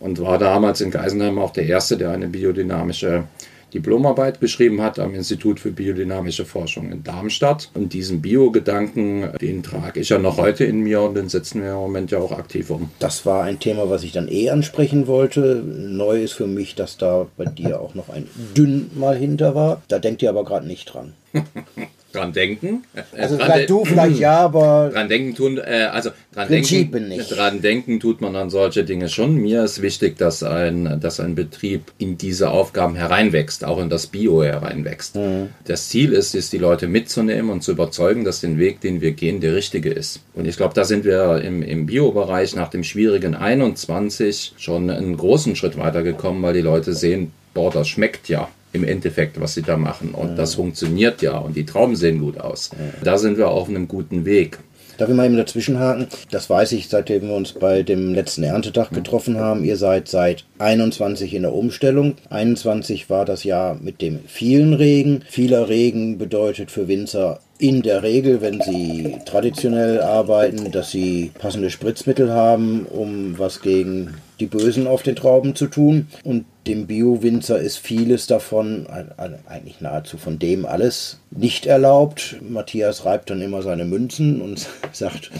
[0.00, 3.24] und war damals in Geisenheim auch der Erste, der eine biodynamische
[3.72, 7.70] Diplomarbeit geschrieben hat am Institut für biodynamische Forschung in Darmstadt.
[7.74, 11.70] Und diesen Bio-Gedanken, den trage ich ja noch heute in mir und den setzen wir
[11.70, 12.90] im Moment ja auch aktiv um.
[12.98, 15.62] Das war ein Thema, was ich dann eh ansprechen wollte.
[15.64, 19.82] Neu ist für mich, dass da bei dir auch noch ein Dünn mal hinter war.
[19.88, 21.12] Da denkt ihr aber gerade nicht dran.
[22.12, 22.84] Dran denken.
[22.94, 27.08] äh, Also dran du, vielleicht ja, aber Dran denken tun, äh, also dran Prinzipe denken,
[27.08, 27.36] nicht.
[27.36, 29.36] dran denken tut man an solche Dinge schon.
[29.36, 34.08] Mir ist wichtig, dass ein, dass ein Betrieb in diese Aufgaben hereinwächst, auch in das
[34.08, 35.16] Bio hereinwächst.
[35.16, 35.50] Mhm.
[35.64, 39.12] Das Ziel ist es, die Leute mitzunehmen und zu überzeugen, dass den Weg, den wir
[39.12, 40.20] gehen, der richtige ist.
[40.34, 45.16] Und ich glaube, da sind wir im, im Bio-Bereich nach dem schwierigen 21 schon einen
[45.16, 49.62] großen Schritt weitergekommen, weil die Leute sehen, boah, das schmeckt ja im Endeffekt, was sie
[49.62, 50.10] da machen.
[50.14, 52.70] Und das funktioniert ja und die Trauben sehen gut aus.
[53.02, 54.58] Da sind wir auf einem guten Weg.
[55.00, 56.08] Darf ich mal eben dazwischenhaken?
[56.30, 59.64] Das weiß ich, seitdem wir uns bei dem letzten Erntetag getroffen haben.
[59.64, 62.16] Ihr seid seit 21 in der Umstellung.
[62.28, 65.24] 21 war das Jahr mit dem vielen Regen.
[65.26, 71.70] Vieler Regen bedeutet für Winzer in der Regel, wenn sie traditionell arbeiten, dass sie passende
[71.70, 76.08] Spritzmittel haben, um was gegen die Bösen auf den Trauben zu tun.
[76.24, 82.36] Und dem Bio-Winzer ist vieles davon, eigentlich nahezu von dem alles, nicht erlaubt.
[82.48, 85.32] Matthias reibt dann immer seine Münzen und sagt,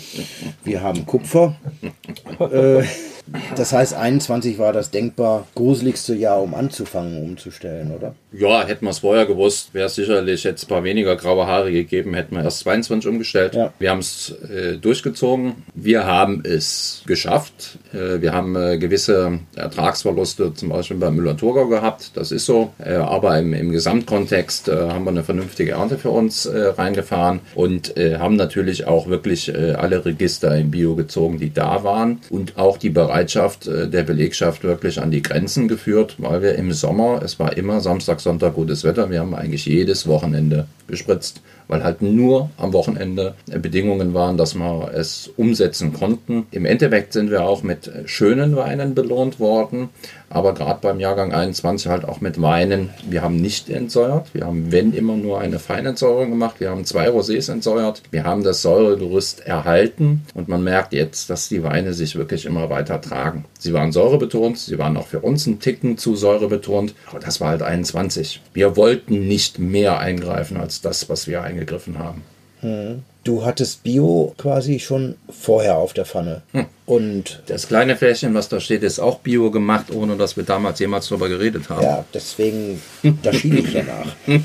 [0.65, 1.55] wir haben Kupfer.
[2.41, 2.83] Äh,
[3.57, 8.15] das heißt, 21 war das denkbar gruseligste Jahr, um anzufangen, umzustellen, oder?
[8.33, 11.71] Ja, hätten wir es vorher gewusst, wäre es sicherlich jetzt ein paar weniger graue Haare
[11.71, 13.55] gegeben, hätten wir erst 22 umgestellt.
[13.55, 13.73] Ja.
[13.79, 15.63] Wir haben es äh, durchgezogen.
[15.75, 17.79] Wir haben es geschafft.
[17.93, 22.13] Äh, wir haben äh, gewisse Ertragsverluste zum Beispiel bei Müller-Thurgau gehabt.
[22.15, 22.73] Das ist so.
[22.79, 27.41] Äh, aber im, im Gesamtkontext äh, haben wir eine vernünftige Ernte für uns äh, reingefahren
[27.55, 32.79] und haben natürlich auch wirklich alle Register im Bio gezogen, die da waren und auch
[32.79, 37.57] die Bereitschaft der Belegschaft wirklich an die Grenzen geführt, weil wir im Sommer, es war
[37.57, 42.73] immer Samstag, Sonntag gutes Wetter, wir haben eigentlich jedes Wochenende gespritzt, weil halt nur am
[42.73, 46.47] Wochenende Bedingungen waren, dass wir es umsetzen konnten.
[46.51, 49.89] Im Endeffekt sind wir auch mit schönen Weinen belohnt worden,
[50.29, 52.91] aber gerade beim Jahrgang 21 halt auch mit Weinen.
[53.09, 57.09] Wir haben nicht entsäuert, wir haben wenn immer nur eine Feinentsäuerung gemacht, wir haben zwei
[57.09, 62.17] Rosés entsäuert, wir haben das Säuregerüst erhalten und man merkt jetzt, dass die Weine sich
[62.17, 63.45] wirklich immer weiter tragen.
[63.59, 67.49] Sie waren säurebetont, sie waren auch für uns ein Ticken zu säurebetont, aber das war
[67.51, 68.41] halt 21.
[68.53, 72.23] Wir wollten nicht mehr eingreifen als das, was wir eingegriffen haben.
[73.25, 76.43] Du hattest Bio quasi schon vorher auf der Pfanne.
[76.85, 80.79] Und Das kleine Fläschchen, was da steht, ist auch Bio gemacht, ohne dass wir damals
[80.79, 81.83] jemals darüber geredet haben.
[81.83, 82.83] ja, deswegen,
[83.23, 84.15] da schiele ich ja nach.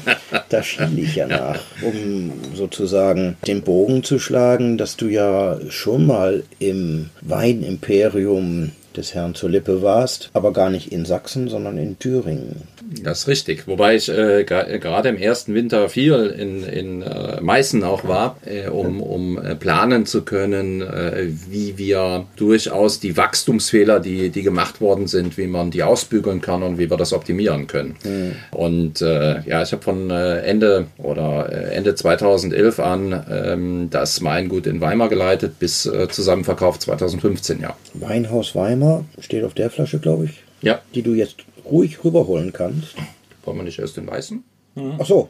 [0.50, 6.06] Da schiele ich ja nach, um sozusagen den Bogen zu schlagen, dass du ja schon
[6.06, 12.00] mal im Weinimperium des Herrn zur Lippe warst, aber gar nicht in Sachsen, sondern in
[12.00, 12.62] Thüringen.
[13.04, 13.68] Das ist richtig.
[13.68, 18.68] Wobei ich äh, gerade im ersten Winter viel in, in äh, Meißen auch war, äh,
[18.68, 24.82] um, um äh, planen zu können, äh, wie wir durchaus die Wachstumsfehler, die, die gemacht
[24.82, 27.96] worden sind, wie man die ausbügeln kann und wie wir das optimieren können.
[28.04, 28.36] Mhm.
[28.52, 34.82] Und äh, ja, ich habe von Ende oder Ende 2011 an ähm, das Weingut in
[34.82, 37.76] Weimar geleitet bis Zusammenverkauf 2015, ja.
[37.94, 40.44] Weinhaus Weimar steht auf der Flasche, glaube ich.
[40.62, 40.80] Ja.
[40.94, 41.38] Die du jetzt
[41.70, 42.96] ruhig rüberholen kannst.
[43.44, 44.44] Wollen wir nicht erst den weißen?
[44.76, 44.94] Mhm.
[45.00, 45.30] Ach so,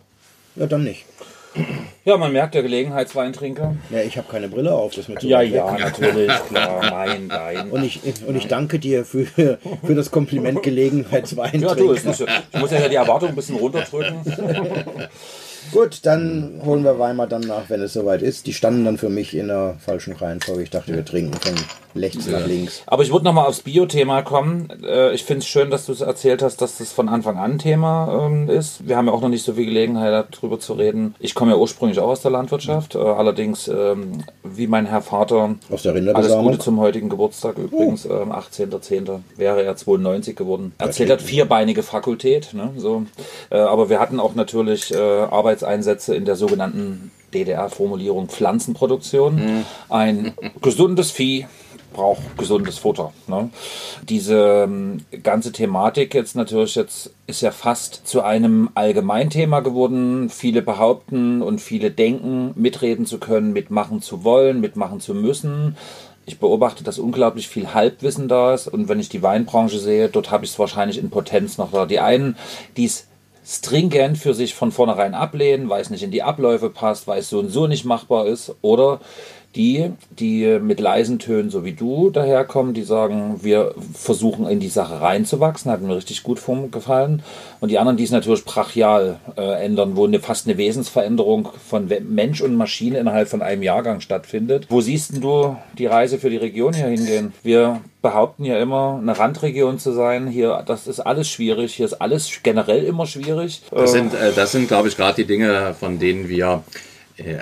[0.56, 1.06] ja dann nicht.
[2.04, 3.76] Ja, man merkt der Gelegenheitsweintrinker.
[3.90, 5.80] Ja, ich habe keine Brille auf, das mit so Ja, ja, weg.
[5.80, 7.72] natürlich, klar, nein, nein.
[7.72, 11.70] Und ich, und ich danke dir für, für das Kompliment Gelegenheitsweintrinker.
[11.70, 14.18] Ja, du, ich muss ja die Erwartung ein bisschen runterdrücken.
[15.72, 18.48] Gut, dann holen wir Weimar dann nach, wenn es soweit ist.
[18.48, 20.64] Die standen dann für mich in der falschen Reihenfolge.
[20.64, 21.56] Ich dachte, wir trinken von
[21.96, 22.40] rechts ja.
[22.40, 22.84] nach links.
[22.88, 24.68] Aber ich würde nochmal aufs Bio-Thema kommen.
[24.84, 27.60] Äh, ich finde es schön, dass du es erzählt hast, dass das von Anfang an
[27.60, 28.88] Thema ähm, ist.
[28.88, 31.16] Wir haben ja auch noch nicht so viel Gelegenheit, darüber zu reden.
[31.20, 32.96] Ich komme ja ursprünglich auch aus der Landwirtschaft.
[32.96, 38.06] Äh, allerdings, ähm, wie mein Herr Vater, aus der alles Gute zum heutigen Geburtstag übrigens,
[38.06, 38.14] oh.
[38.14, 39.20] 18.10.
[39.36, 40.74] wäre er 92 geworden.
[40.78, 42.54] Erzählt hat vierbeinige Fakultät.
[42.54, 42.72] Ne?
[42.78, 43.06] So.
[43.50, 44.94] Äh, aber wir hatten auch natürlich
[45.64, 49.36] Arbeitseinsätze in der sogenannten DDR-Formulierung Pflanzenproduktion.
[49.36, 49.66] Mhm.
[49.90, 51.48] Ein gesundes Vieh
[51.94, 53.14] braucht gesundes Futter.
[53.28, 53.50] Ne?
[54.10, 60.30] Diese ähm, ganze Thematik jetzt natürlich jetzt ist ja fast zu einem Allgemeinthema geworden.
[60.30, 65.78] Viele behaupten und viele denken, mitreden zu können, mitmachen zu wollen, mitmachen zu müssen.
[66.26, 70.32] Ich beobachte, dass unglaublich viel Halbwissen da ist und wenn ich die Weinbranche sehe, dort
[70.32, 71.86] habe ich es wahrscheinlich in Potenz noch da.
[71.86, 72.36] Die einen,
[72.76, 73.08] die es
[73.46, 77.30] stringent für sich von vornherein ablehnen, weil es nicht in die Abläufe passt, weil es
[77.30, 79.00] so und so nicht machbar ist, oder
[79.56, 84.68] die, die mit leisen Tönen, so wie du, daherkommen, die sagen, wir versuchen in die
[84.70, 86.42] Sache reinzuwachsen, hat mir richtig gut
[86.72, 87.24] gefallen.
[87.62, 91.90] Und die anderen, die es natürlich brachial äh, ändern, wo eine, fast eine Wesensveränderung von
[92.08, 94.68] Mensch und Maschine innerhalb von einem Jahrgang stattfindet.
[94.70, 97.34] Wo siehst du die Reise für die Region hier hingehen?
[97.42, 100.28] Wir behaupten ja immer, eine Randregion zu sein.
[100.28, 101.74] Hier, das ist alles schwierig.
[101.74, 103.62] Hier ist alles generell immer schwierig.
[103.72, 106.95] Das sind, äh, das sind glaube ich, gerade die Dinge, von denen wir äh,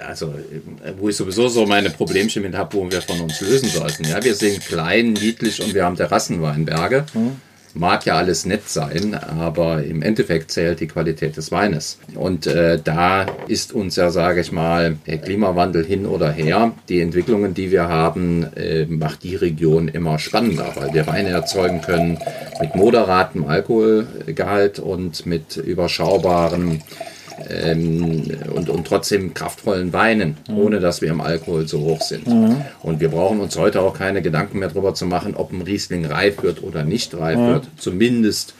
[0.05, 3.69] also äh, wo ich sowieso so meine Problemchen mit habe, wo wir von uns lösen
[3.69, 4.03] sollten.
[4.05, 7.05] Ja, wir sind klein, niedlich und wir haben Terrassenweinberge.
[7.13, 7.38] Mhm.
[7.75, 11.97] Mag ja alles nett sein, aber im Endeffekt zählt die Qualität des Weines.
[12.13, 16.73] Und äh, da ist uns ja, sage ich mal, der Klimawandel hin oder her.
[16.88, 21.81] Die Entwicklungen, die wir haben, äh, macht die Region immer spannender, weil wir Weine erzeugen
[21.81, 22.19] können
[22.62, 26.83] mit moderatem Alkoholgehalt und mit überschaubaren
[27.50, 30.58] ähm, und, und trotzdem kraftvollen Weinen, mhm.
[30.58, 32.28] ohne dass wir im Alkohol so hoch sind.
[32.28, 32.58] Mhm.
[32.82, 36.06] Und wir brauchen uns heute auch keine Gedanken mehr darüber zu machen, ob ein Riesling
[36.06, 37.48] reif wird oder nicht reif mhm.
[37.48, 37.67] wird.
[37.78, 38.54] Zumindest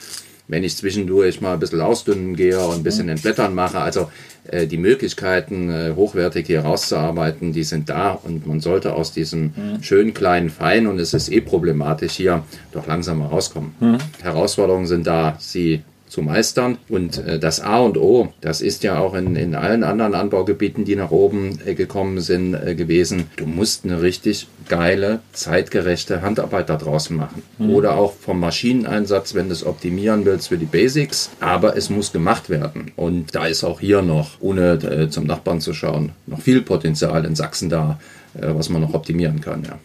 [0.46, 3.78] wenn ich zwischendurch mal ein bisschen ausdünnen gehe und ein bisschen entblättern mache.
[3.78, 4.10] Also
[4.46, 9.54] äh, die Möglichkeiten, äh, hochwertig hier rauszuarbeiten, die sind da und man sollte aus diesem
[9.56, 9.82] mhm.
[9.82, 13.74] schönen kleinen Fein, und es ist eh problematisch hier, doch langsam mal rauskommen.
[13.80, 13.98] Mhm.
[14.22, 15.82] Herausforderungen sind da, sie
[16.14, 16.78] zu meistern.
[16.88, 20.84] Und äh, das A und O, das ist ja auch in, in allen anderen Anbaugebieten,
[20.84, 23.24] die nach oben äh, gekommen sind, äh, gewesen.
[23.36, 27.42] Du musst eine richtig geile, zeitgerechte Handarbeit da draußen machen.
[27.58, 27.70] Mhm.
[27.70, 31.30] Oder auch vom Maschineneinsatz, wenn du es optimieren willst für die Basics.
[31.40, 32.92] Aber es muss gemacht werden.
[32.94, 37.24] Und da ist auch hier noch, ohne äh, zum Nachbarn zu schauen, noch viel Potenzial
[37.24, 37.98] in Sachsen da,
[38.34, 39.64] äh, was man noch optimieren kann.
[39.64, 39.78] Ja.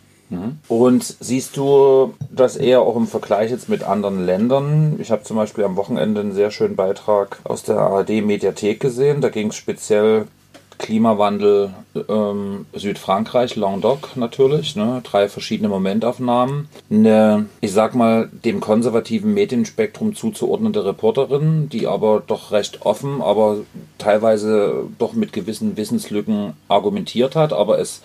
[0.68, 5.00] Und siehst du das eher auch im Vergleich jetzt mit anderen Ländern?
[5.00, 9.22] Ich habe zum Beispiel am Wochenende einen sehr schönen Beitrag aus der ARD-Mediathek gesehen.
[9.22, 10.28] Da ging es speziell
[10.80, 11.72] Klimawandel
[12.08, 15.02] ähm, Südfrankreich, Languedoc natürlich, ne?
[15.04, 16.70] drei verschiedene Momentaufnahmen.
[16.90, 23.58] Eine, ich sag mal, dem konservativen Medienspektrum zuzuordnende Reporterin, die aber doch recht offen, aber
[23.98, 28.02] teilweise doch mit gewissen Wissenslücken argumentiert hat, aber es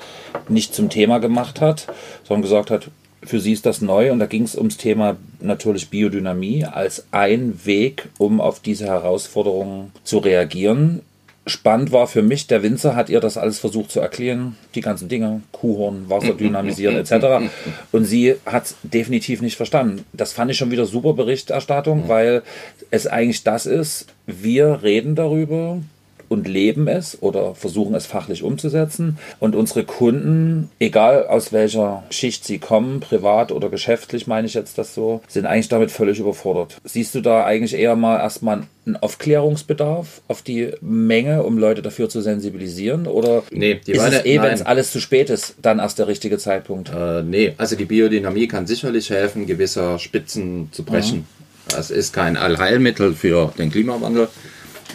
[0.48, 1.86] nicht zum Thema gemacht hat,
[2.24, 2.90] sondern gesagt hat,
[3.22, 7.60] für sie ist das neu und da ging es ums Thema natürlich Biodynamie als ein
[7.64, 11.00] Weg, um auf diese Herausforderungen zu reagieren
[11.46, 15.08] spannend war für mich, der Winzer hat ihr das alles versucht zu erklären, die ganzen
[15.08, 17.50] Dinge, Kuhhorn, Wasser dynamisieren etc.
[17.92, 20.04] Und sie hat es definitiv nicht verstanden.
[20.12, 22.42] Das fand ich schon wieder super Berichterstattung, weil
[22.90, 25.80] es eigentlich das ist, wir reden darüber,
[26.28, 29.18] und leben es oder versuchen es fachlich umzusetzen.
[29.40, 34.78] Und unsere Kunden, egal aus welcher Schicht sie kommen, privat oder geschäftlich, meine ich jetzt
[34.78, 36.76] das so, sind eigentlich damit völlig überfordert.
[36.84, 42.08] Siehst du da eigentlich eher mal erstmal einen Aufklärungsbedarf auf die Menge, um Leute dafür
[42.08, 43.06] zu sensibilisieren?
[43.06, 46.08] Oder nee, ist Weine, es eh, wenn es alles zu spät ist, dann erst der
[46.08, 46.90] richtige Zeitpunkt?
[46.94, 51.18] Äh, nee, also die Biodynamie kann sicherlich helfen, gewisse Spitzen zu brechen.
[51.18, 54.28] Mhm Das ist kein Allheilmittel für den Klimawandel.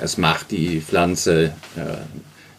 [0.01, 1.97] Es macht die Pflanze äh,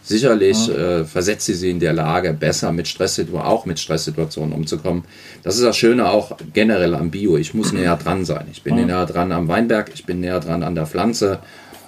[0.02, 5.04] sicherlich, äh, versetzt sie sie in der Lage, besser mit Stresssituationen, auch mit Stresssituationen umzukommen.
[5.42, 7.36] Das ist das Schöne auch generell am Bio.
[7.36, 8.46] Ich muss näher dran sein.
[8.52, 11.38] Ich bin näher dran am Weinberg, ich bin näher dran an der Pflanze.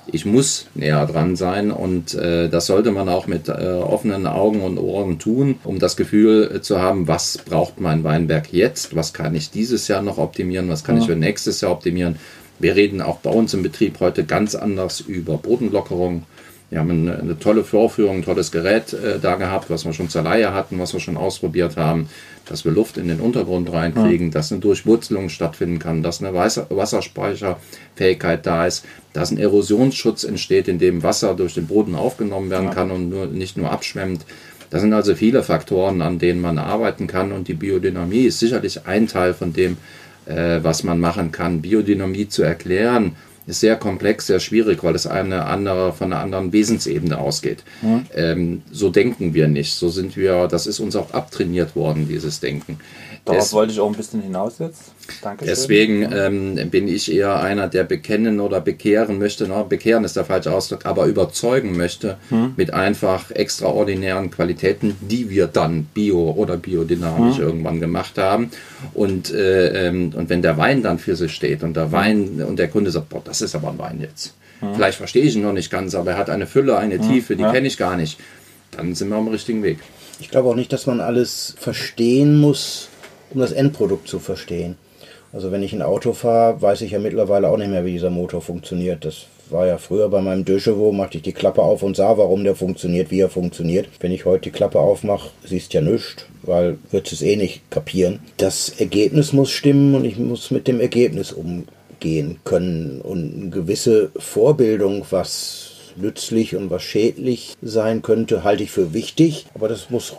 [0.09, 4.61] Ich muss näher dran sein und äh, das sollte man auch mit äh, offenen Augen
[4.61, 9.13] und Ohren tun, um das Gefühl äh, zu haben, was braucht mein Weinberg jetzt, was
[9.13, 12.17] kann ich dieses Jahr noch optimieren, was kann ich für nächstes Jahr optimieren.
[12.59, 16.25] Wir reden auch bei uns im Betrieb heute ganz anders über Bodenlockerung.
[16.71, 20.09] Wir haben eine, eine tolle Vorführung, ein tolles Gerät äh, da gehabt, was wir schon
[20.09, 22.09] zur Leihe hatten, was wir schon ausprobiert haben,
[22.47, 26.67] dass wir Luft in den Untergrund reinkriegen, dass eine Durchwurzelung stattfinden kann, dass eine Wasser
[26.71, 32.71] Wasserspeicherfähigkeit da ist, dass ein Erosionsschutz entsteht, in dem Wasser durch den Boden aufgenommen werden
[32.71, 34.25] kann und nur, nicht nur abschwemmt.
[34.71, 38.87] Das sind also viele Faktoren, an denen man arbeiten kann und die Biodynamie ist sicherlich
[38.87, 39.77] ein Teil von dem,
[40.27, 41.63] was man machen kann.
[41.63, 46.53] Biodynamie zu erklären, ist sehr komplex, sehr schwierig, weil es eine andere von einer anderen
[46.53, 47.65] Wesensebene ausgeht.
[47.83, 48.07] Mhm.
[48.15, 49.75] Ähm, so denken wir nicht.
[49.75, 52.79] So sind wir, das ist uns auch abtrainiert worden, dieses Denken.
[53.25, 54.93] Darauf Des, wollte ich auch ein bisschen hinaus jetzt.
[55.23, 55.45] Danke.
[55.45, 59.47] Deswegen ähm, bin ich eher einer, der bekennen oder bekehren möchte.
[59.47, 62.55] Na, bekehren ist der falsche Ausdruck, aber überzeugen möchte mhm.
[62.57, 67.45] mit einfach extraordinären Qualitäten, die wir dann bio oder biodynamisch mhm.
[67.45, 68.51] irgendwann gemacht haben.
[68.93, 72.59] Und, äh, ähm, und wenn der Wein dann für sich steht und der Wein und
[72.59, 74.35] der Kunde sagt, boah, das ist aber ein Wein jetzt.
[74.61, 74.75] Mhm.
[74.75, 77.09] Vielleicht verstehe ich ihn noch nicht ganz, aber er hat eine Fülle, eine mhm.
[77.09, 77.53] Tiefe, die ja.
[77.53, 78.19] kenne ich gar nicht.
[78.73, 79.79] Dann sind wir am richtigen Weg.
[80.19, 82.89] Ich glaube auch nicht, dass man alles verstehen muss,
[83.35, 84.77] um das Endprodukt zu verstehen.
[85.33, 88.11] Also wenn ich ein Auto fahre, weiß ich ja mittlerweile auch nicht mehr, wie dieser
[88.11, 89.05] Motor funktioniert.
[89.05, 92.45] Das war ja früher bei meinem Döschewo, machte ich die Klappe auf und sah, warum
[92.45, 93.89] der funktioniert, wie er funktioniert.
[94.01, 98.21] Wenn ich heute die Klappe aufmache, siehst ja nichts, weil wird es eh nicht kapieren.
[98.37, 103.01] Das Ergebnis muss stimmen und ich muss mit dem Ergebnis umgehen können.
[103.01, 109.47] Und eine gewisse Vorbildung, was nützlich und was schädlich sein könnte, halte ich für wichtig.
[109.55, 110.15] Aber das muss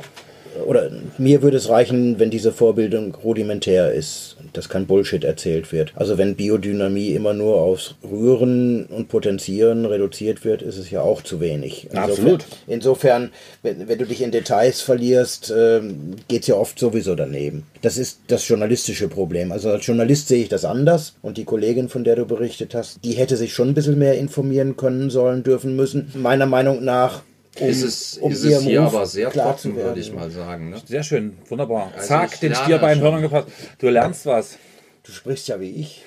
[0.66, 5.94] oder mir würde es reichen, wenn diese Vorbildung rudimentär ist, dass kein Bullshit erzählt wird.
[5.96, 11.22] Also wenn Biodynamie immer nur aufs Rühren und Potenzieren reduziert wird, ist es ja auch
[11.22, 11.86] zu wenig.
[11.86, 12.46] Insofern, Absolut.
[12.68, 15.82] Insofern, wenn, wenn, du dich in Details verlierst, äh,
[16.28, 17.64] geht es ja oft sowieso daneben.
[17.82, 19.52] Das ist das journalistische Problem.
[19.52, 23.04] Also als Journalist sehe ich das anders und die Kollegin, von der du berichtet hast,
[23.04, 26.12] die hätte sich schon ein bisschen mehr informieren können, sollen, dürfen müssen.
[26.16, 27.24] Meiner Meinung nach
[27.60, 30.72] um, ist es, um ist es hier Ruf aber sehr trocken, würde ich mal sagen.
[30.72, 30.82] Ne?
[30.86, 31.92] Sehr schön, wunderbar.
[31.96, 33.48] Also Zack, den Stier bei den Hörnern gepasst.
[33.80, 34.58] Du lernst was.
[35.04, 36.04] Du sprichst ja wie ich.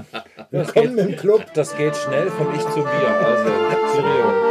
[0.50, 1.44] Willkommen geht, im Club.
[1.54, 2.86] Das geht schnell von ich zu mir.
[2.86, 3.50] Also,
[3.92, 4.48] Cheerio.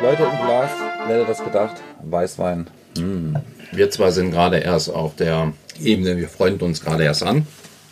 [0.00, 0.70] Leute im Glas,
[1.06, 1.82] wer hätte das gedacht?
[2.02, 2.68] Weißwein.
[2.98, 3.36] Hm.
[3.72, 7.46] Wir zwei sind gerade erst auf der Ebene, wir freuen uns gerade erst an,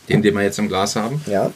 [0.08, 1.22] den, den wir jetzt im Glas haben.
[1.26, 1.52] Ja.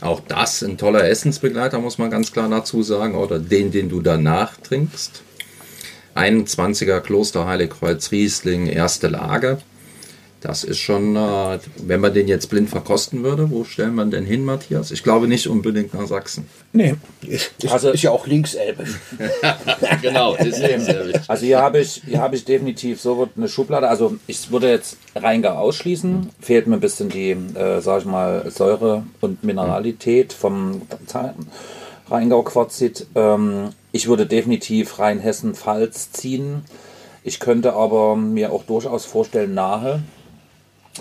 [0.00, 4.00] Auch das ein toller Essensbegleiter, muss man ganz klar dazu sagen, oder den, den du
[4.00, 5.22] danach trinkst.
[6.14, 9.58] 21er Kloster Heiligkreuz Riesling, erste Lage.
[10.40, 14.24] Das ist schon, äh, wenn man den jetzt blind verkosten würde, wo stellen man denn
[14.24, 14.90] hin, Matthias?
[14.90, 16.46] Ich glaube nicht unbedingt nach Sachsen.
[16.72, 16.94] Nee,
[17.26, 18.98] ist, also, ist ja auch linkselbisch.
[20.02, 21.20] genau, ist linkselbisch.
[21.28, 23.88] Also hier habe ich, hier habe ich definitiv so eine Schublade.
[23.88, 26.30] Also ich würde jetzt Rheingau ausschließen.
[26.40, 30.80] Fehlt mir ein bisschen die, äh, sag ich mal, Säure und Mineralität vom
[32.10, 33.08] Rheingau-Quarzit.
[33.14, 36.64] Ähm, ich würde definitiv Rheinhessen-Pfalz ziehen.
[37.24, 40.02] Ich könnte aber mir auch durchaus vorstellen, nahe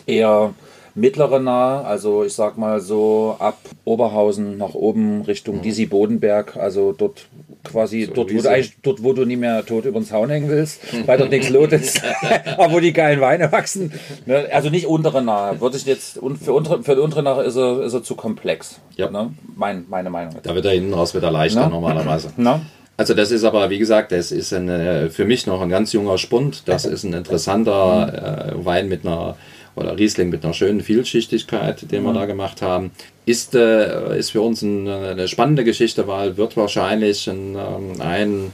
[0.06, 0.54] eher
[0.96, 5.62] mittlere nahe, also ich sag mal so ab Oberhausen nach oben Richtung mhm.
[5.62, 7.28] Disi Bodenberg, also dort
[7.64, 10.50] quasi so dort, wo du dort, wo du nie mehr tot über den Zaun hängen
[10.50, 12.02] willst, weil dort nichts los ist,
[12.58, 13.92] aber wo die geilen Weine wachsen.
[14.26, 14.48] Ne?
[14.52, 17.94] Also nicht untere nahe, würde ich jetzt, für, untere, für untere nahe ist er, ist
[17.94, 18.80] er zu komplex.
[18.96, 19.10] Ja.
[19.10, 19.32] Ne?
[19.56, 20.36] Mein, meine Meinung.
[20.42, 21.70] Da wird er hinten raus wieder leichter Na?
[21.70, 22.32] normalerweise.
[22.38, 22.62] Na?
[22.98, 26.18] Also das ist aber, wie gesagt, das ist ein, für mich noch ein ganz junger
[26.18, 26.64] Spund.
[26.66, 29.38] Das ist ein interessanter äh, Wein mit einer
[29.80, 32.16] oder Riesling mit einer schönen Vielschichtigkeit, den wir mhm.
[32.16, 32.92] da gemacht haben.
[33.26, 38.52] Ist, äh, ist für uns ein, eine spannende Geschichte, weil wird wahrscheinlich ein, ähm, ein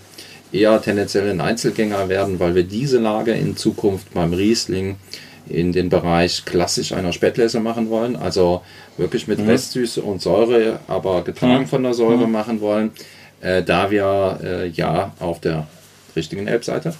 [0.51, 4.97] eher tendenziell ein Einzelgänger werden, weil wir diese Lage in Zukunft beim Riesling
[5.47, 8.61] in den Bereich klassisch einer Spätlese machen wollen, also
[8.97, 9.49] wirklich mit mhm.
[9.49, 11.67] Restsüße und Säure, aber getragen mhm.
[11.67, 12.31] von der Säure mhm.
[12.31, 12.91] machen wollen,
[13.41, 15.67] äh, da wir äh, ja auf der
[16.15, 16.93] richtigen Elbseite,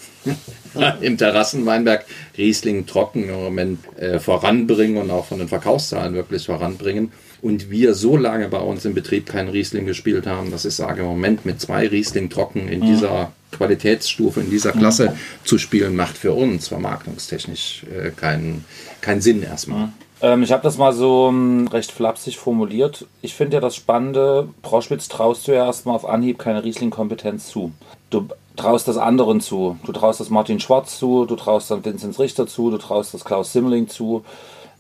[1.02, 2.06] im Terrassenweinberg
[2.38, 7.12] Riesling trocken im Moment äh, voranbringen und auch von den Verkaufszahlen wirklich voranbringen.
[7.42, 11.02] Und wir so lange bei uns im Betrieb keinen Riesling gespielt haben, dass ich sage,
[11.02, 16.18] im Moment mit zwei Riesling trocken in dieser Qualitätsstufe, in dieser Klasse zu spielen, macht
[16.18, 18.66] für uns vermarktungstechnisch äh, keinen,
[19.02, 19.90] keinen Sinn erstmal.
[20.22, 23.06] Ähm, ich habe das mal so ähm, recht flapsig formuliert.
[23.22, 27.74] Ich finde ja das Spannende, Proschwitz traust du ja erstmal auf Anhieb keine Riesling-Kompetenz zu.
[28.10, 29.78] Du traust das anderen zu.
[29.86, 33.26] Du traust das Martin Schwarz zu, du traust das Vinzenz Richter zu, du traust das
[33.26, 34.24] Klaus Simmerling zu.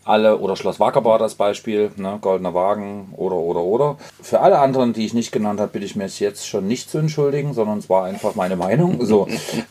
[0.04, 3.98] Alle, oder Schloss Wackerbad als Beispiel, ne, Goldener Wagen oder, oder, oder.
[4.22, 7.00] Für alle anderen, die ich nicht genannt habe, bitte ich mir jetzt schon nicht zu
[7.00, 9.04] entschuldigen, sondern es war einfach meine Meinung.
[9.04, 9.28] So,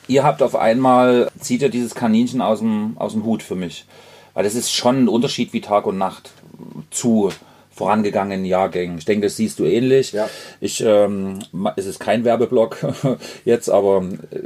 [0.08, 3.86] ihr habt auf einmal, zieht ihr dieses Kaninchen aus dem, aus dem Hut für mich.
[4.34, 6.32] Weil das ist schon ein Unterschied wie Tag und Nacht
[6.90, 7.30] zu
[7.74, 8.98] vorangegangenen Jahrgängen.
[8.98, 10.12] Ich denke, das siehst du ähnlich.
[10.12, 10.28] Ja.
[10.60, 11.40] Ich, ähm,
[11.76, 12.78] es ist kein Werbeblock
[13.44, 14.04] jetzt, aber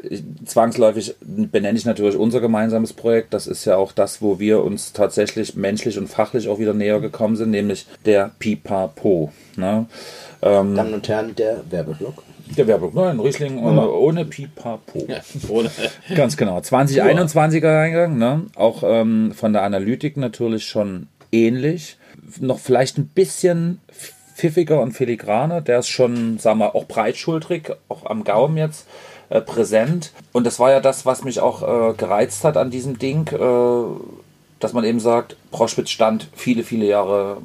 [0.09, 3.35] ich, zwangsläufig benenne ich natürlich unser gemeinsames Projekt.
[3.35, 7.01] Das ist ja auch das, wo wir uns tatsächlich menschlich und fachlich auch wieder näher
[7.01, 9.33] gekommen sind, nämlich der Pipapo.
[9.57, 9.87] Ne?
[10.41, 12.23] Ähm, Damen und Herren, der Werbeblock.
[12.57, 13.11] der Werbeblock, ne?
[13.11, 15.07] ein Riesling ohne, ohne Pipapo.
[15.49, 15.71] Ohne,
[16.15, 16.59] Ganz genau.
[16.59, 18.47] 2021er Eingang, ne?
[18.55, 21.98] auch ähm, von der Analytik natürlich schon ähnlich.
[22.41, 23.81] Noch vielleicht ein bisschen
[24.35, 25.61] pfiffiger und filigraner.
[25.61, 28.87] Der ist schon, sagen wir, auch breitschultrig, auch am Gaumen jetzt
[29.31, 30.13] äh, präsent.
[30.33, 34.01] Und das war ja das, was mich auch äh, gereizt hat an diesem Ding, äh,
[34.61, 37.39] dass man eben sagt, Proschwitz stand viele, viele Jahre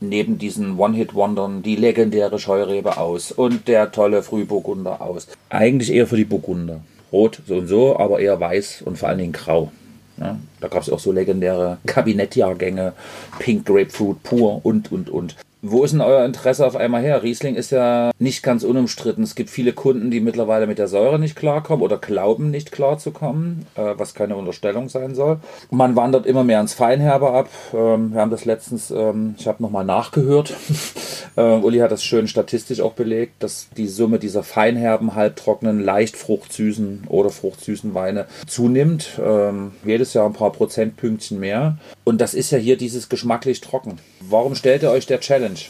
[0.00, 5.28] neben diesen One-Hit-Wondern die legendäre Scheurebe aus und der tolle Frühburgunder aus.
[5.50, 6.80] Eigentlich eher für die Burgunder.
[7.12, 9.70] Rot so und so, aber eher weiß und vor allen Dingen grau.
[10.16, 12.92] Ja, da gab es auch so legendäre Kabinettjahrgänge,
[13.38, 15.36] Pink Grapefruit pur und, und, und.
[15.66, 17.22] Wo ist denn euer Interesse auf einmal her?
[17.22, 19.24] Riesling ist ja nicht ganz unumstritten.
[19.24, 23.64] Es gibt viele Kunden, die mittlerweile mit der Säure nicht klarkommen oder glauben nicht klarzukommen,
[23.74, 25.38] äh, was keine Unterstellung sein soll.
[25.70, 27.48] Man wandert immer mehr ins Feinherbe ab.
[27.72, 30.52] Ähm, wir haben das letztens, ähm, ich habe nochmal nachgehört.
[31.36, 36.18] äh, Uli hat das schön statistisch auch belegt, dass die Summe dieser feinherben, halbtrockenen, leicht
[36.18, 39.18] fruchtsüßen oder fruchtsüßen Weine zunimmt.
[39.18, 41.78] Ähm, jedes Jahr ein paar Prozentpünktchen mehr.
[42.04, 43.98] Und das ist ja hier dieses geschmacklich trocken.
[44.34, 45.60] Warum stellt ihr euch der Challenge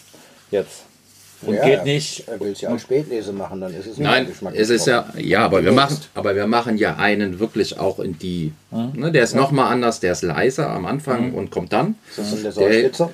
[0.50, 0.84] jetzt?
[1.42, 2.26] Und Ja, geht nicht.
[2.26, 4.86] Er will es ja als Spätlese machen, dann ist es nicht Nein, Geschmack es ist
[4.86, 9.12] ja, ja, aber wir machen, aber wir machen ja einen wirklich auch in die, ne,
[9.12, 11.96] der ist noch mal anders, der ist leiser am Anfang und kommt dann.
[12.08, 13.10] Ist das denn der Säulitzer?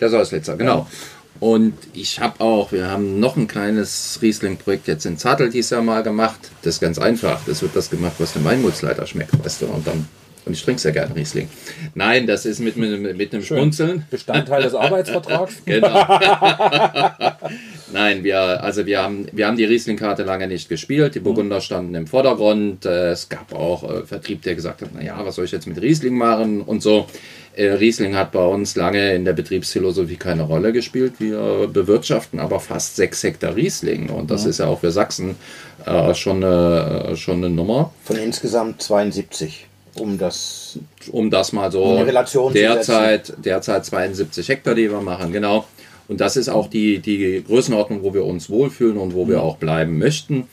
[0.00, 0.86] Der Säuslitzer, genau.
[1.40, 5.82] Und ich habe auch, wir haben noch ein kleines Riesling-Projekt jetzt in Zattel dieses Jahr
[5.82, 6.38] mal gemacht.
[6.62, 7.40] Das ist ganz einfach.
[7.46, 9.66] Das wird das gemacht, was dem Weingutsleiter schmeckt, weißt du.
[9.66, 10.08] Und dann,
[10.48, 11.48] und ich trinke sehr gerne Riesling.
[11.94, 14.04] Nein, das ist mit, mit, mit einem Schmunzeln.
[14.10, 15.54] Bestandteil des Arbeitsvertrags.
[15.64, 15.88] Genau.
[17.92, 21.14] Nein, wir, also wir haben, wir haben die Riesling-Karte lange nicht gespielt.
[21.14, 22.84] Die Burgunder standen im Vordergrund.
[22.84, 25.80] Äh, Es gab auch äh, Vertrieb, der gesagt hat, naja, was soll ich jetzt mit
[25.80, 27.06] Riesling machen und so.
[27.54, 31.14] Äh, Riesling hat bei uns lange in der Betriebsphilosophie keine Rolle gespielt.
[31.18, 35.36] Wir bewirtschaften aber fast sechs Hektar Riesling und das ist ja auch für Sachsen
[35.84, 37.92] äh, schon, eine, schon eine Nummer.
[38.04, 39.66] Von insgesamt 72,
[40.00, 40.78] um das
[41.10, 45.66] um das mal so eine Relation zu derzeit, derzeit 72 Hektar, die wir machen, genau.
[46.08, 49.58] Und das ist auch die, die Größenordnung, wo wir uns wohlfühlen und wo wir auch
[49.58, 50.48] bleiben möchten.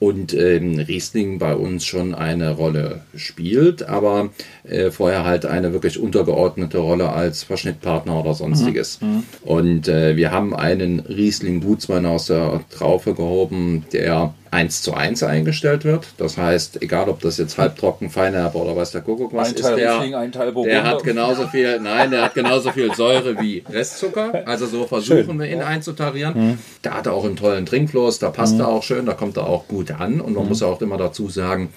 [0.00, 4.30] Und ähm, Riesling bei uns schon eine Rolle spielt, aber
[4.64, 8.98] äh, vorher halt eine wirklich untergeordnete Rolle als Verschnittpartner oder sonstiges.
[9.44, 15.24] Und äh, wir haben einen Riesling Gutswein aus der Traufe gehoben, der 1 zu 1
[15.24, 16.06] eingestellt wird.
[16.16, 19.62] Das heißt, egal ob das jetzt halbtrocken, feinherb oder weiß der Kuckuck was Ein ist,
[19.62, 23.40] Teil der, Riesling, ein Teil der hat genauso viel, nein, der hat genauso viel Säure
[23.40, 24.44] wie Restzucker.
[24.46, 26.58] Also so versuchen wir ihn einzutarieren.
[26.82, 29.46] Da hat er auch einen tollen Trinkfluss, da passt er auch schön, da kommt er
[29.46, 30.20] auch gut an.
[30.20, 31.70] Und man muss auch immer dazu sagen,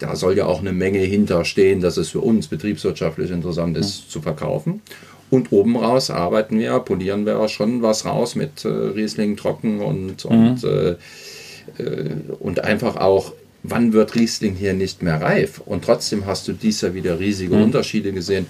[0.00, 4.20] da soll ja auch eine Menge hinterstehen, dass es für uns betriebswirtschaftlich interessant ist zu
[4.20, 4.82] verkaufen.
[5.30, 10.24] Und oben raus arbeiten wir, polieren wir schon was raus mit äh, Riesling trocken und,
[10.24, 10.96] und, äh, äh,
[12.38, 15.60] und einfach auch, wann wird Riesling hier nicht mehr reif?
[15.64, 18.46] Und trotzdem hast du dies Jahr wieder riesige Unterschiede gesehen.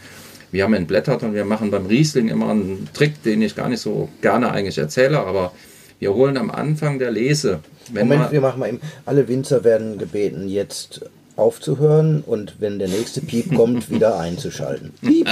[0.51, 3.81] Wir haben entblättert und wir machen beim Riesling immer einen Trick, den ich gar nicht
[3.81, 5.53] so gerne eigentlich erzähle, aber
[5.99, 7.61] wir holen am Anfang der Lese,
[7.93, 8.81] wenn Moment, man, wir machen mal eben.
[9.05, 11.03] Alle Winzer werden gebeten, jetzt
[11.37, 14.93] aufzuhören und wenn der nächste Piep kommt, wieder einzuschalten.
[15.01, 15.29] Piep.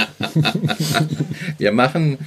[1.57, 2.17] Wir machen,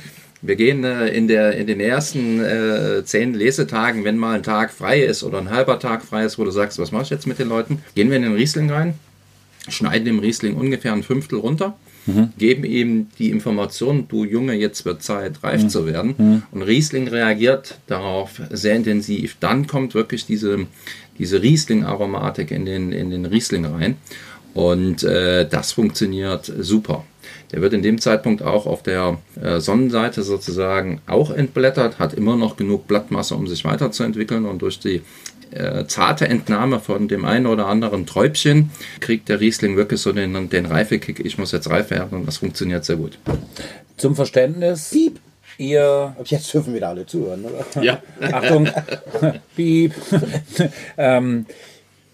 [0.47, 4.73] wir gehen äh, in, der, in den ersten äh, zehn Lesetagen, wenn mal ein Tag
[4.73, 7.27] frei ist oder ein halber Tag frei ist, wo du sagst, was mache ich jetzt
[7.27, 8.95] mit den Leuten, gehen wir in den Riesling rein,
[9.69, 11.77] schneiden dem Riesling ungefähr ein Fünftel runter
[12.39, 16.43] geben ihm die Information, du Junge, jetzt wird Zeit, reif zu werden.
[16.53, 19.37] Und Riesling reagiert darauf sehr intensiv.
[19.41, 20.67] Dann kommt wirklich diese,
[21.19, 23.97] diese Riesling-Aromatik in den, in den Riesling rein.
[24.55, 27.05] Und äh, das funktioniert super.
[27.53, 32.37] Der wird in dem Zeitpunkt auch auf der äh, Sonnenseite sozusagen auch entblättert, hat immer
[32.37, 35.03] noch genug Blattmasse, um sich weiterzuentwickeln und durch die
[35.53, 38.71] äh, zarte Entnahme von dem einen oder anderen Träubchen
[39.01, 42.39] kriegt der Riesling wirklich so den, den Reifekick, ich muss jetzt reif werden und das
[42.39, 43.19] funktioniert sehr gut.
[43.97, 45.21] Zum Verständnis, Piep.
[45.59, 47.83] ihr jetzt dürfen wieder alle zuhören, oder?
[47.83, 48.03] Ja.
[48.21, 48.69] Achtung,
[49.57, 49.95] Piep.
[50.99, 51.47] ähm,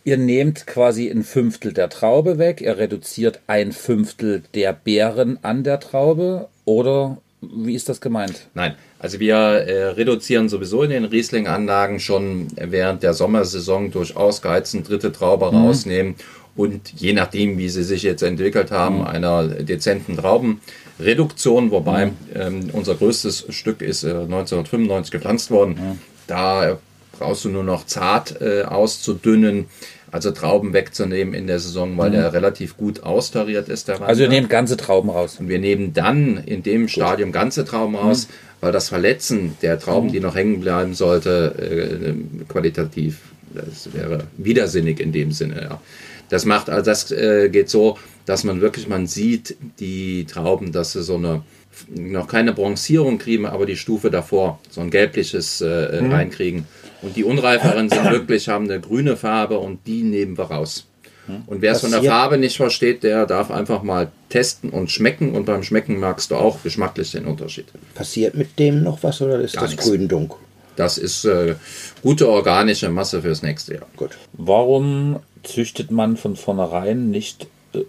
[0.05, 5.65] ihr nehmt quasi ein Fünftel der Traube weg, ihr reduziert ein Fünftel der Beeren an
[5.65, 8.47] der Traube oder wie ist das gemeint?
[8.55, 14.85] Nein, also wir äh, reduzieren sowieso in den Riesling-Anlagen schon während der Sommersaison durch Ausgeizen
[14.85, 16.15] dritte Traube rausnehmen
[16.55, 22.95] und je nachdem, wie sie sich jetzt entwickelt haben, einer dezenten Traubenreduktion, wobei ähm, unser
[22.95, 25.99] größtes Stück ist äh, 1995 gepflanzt worden.
[26.27, 26.79] Da
[27.19, 29.67] brauchst du nur noch zart äh, auszudünnen,
[30.11, 33.89] also Trauben wegzunehmen in der Saison, weil der relativ gut austariert ist.
[33.89, 34.41] Der Also ihr Wander.
[34.41, 35.37] nehmt ganze Trauben raus.
[35.41, 38.29] Und wir nehmen dann in dem Stadium ganze Trauben raus,
[38.61, 43.21] weil das Verletzen der Trauben, die noch hängen bleiben sollte, äh, qualitativ,
[43.55, 45.63] das wäre widersinnig in dem Sinne.
[45.63, 45.81] Ja.
[46.29, 47.97] Das macht, also das äh, geht so,
[48.27, 51.43] dass man wirklich, man sieht die Trauben, dass sie so eine
[51.89, 56.13] noch keine Bronzierung kriegen, aber die Stufe davor, so ein gelbliches äh, Mhm.
[56.13, 56.67] reinkriegen.
[57.03, 60.87] Und die unreiferen sind wirklich, haben eine grüne Farbe und die nehmen wir raus.
[61.27, 61.43] Mhm.
[61.47, 65.35] Und wer es von der Farbe nicht versteht, der darf einfach mal testen und schmecken.
[65.35, 67.67] Und beim Schmecken magst du auch geschmacklich den Unterschied.
[67.95, 69.87] Passiert mit dem noch was oder ist Gar das nichts.
[69.87, 70.35] grün-dunk?
[70.77, 71.57] Das ist äh,
[72.03, 73.87] gute organische Masse fürs nächste Jahr.
[73.97, 74.17] Gut.
[74.33, 77.81] Warum züchtet man von vornherein nicht, äh,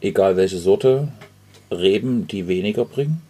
[0.00, 1.08] egal welche Sorte,
[1.70, 3.20] Reben, die weniger bringen?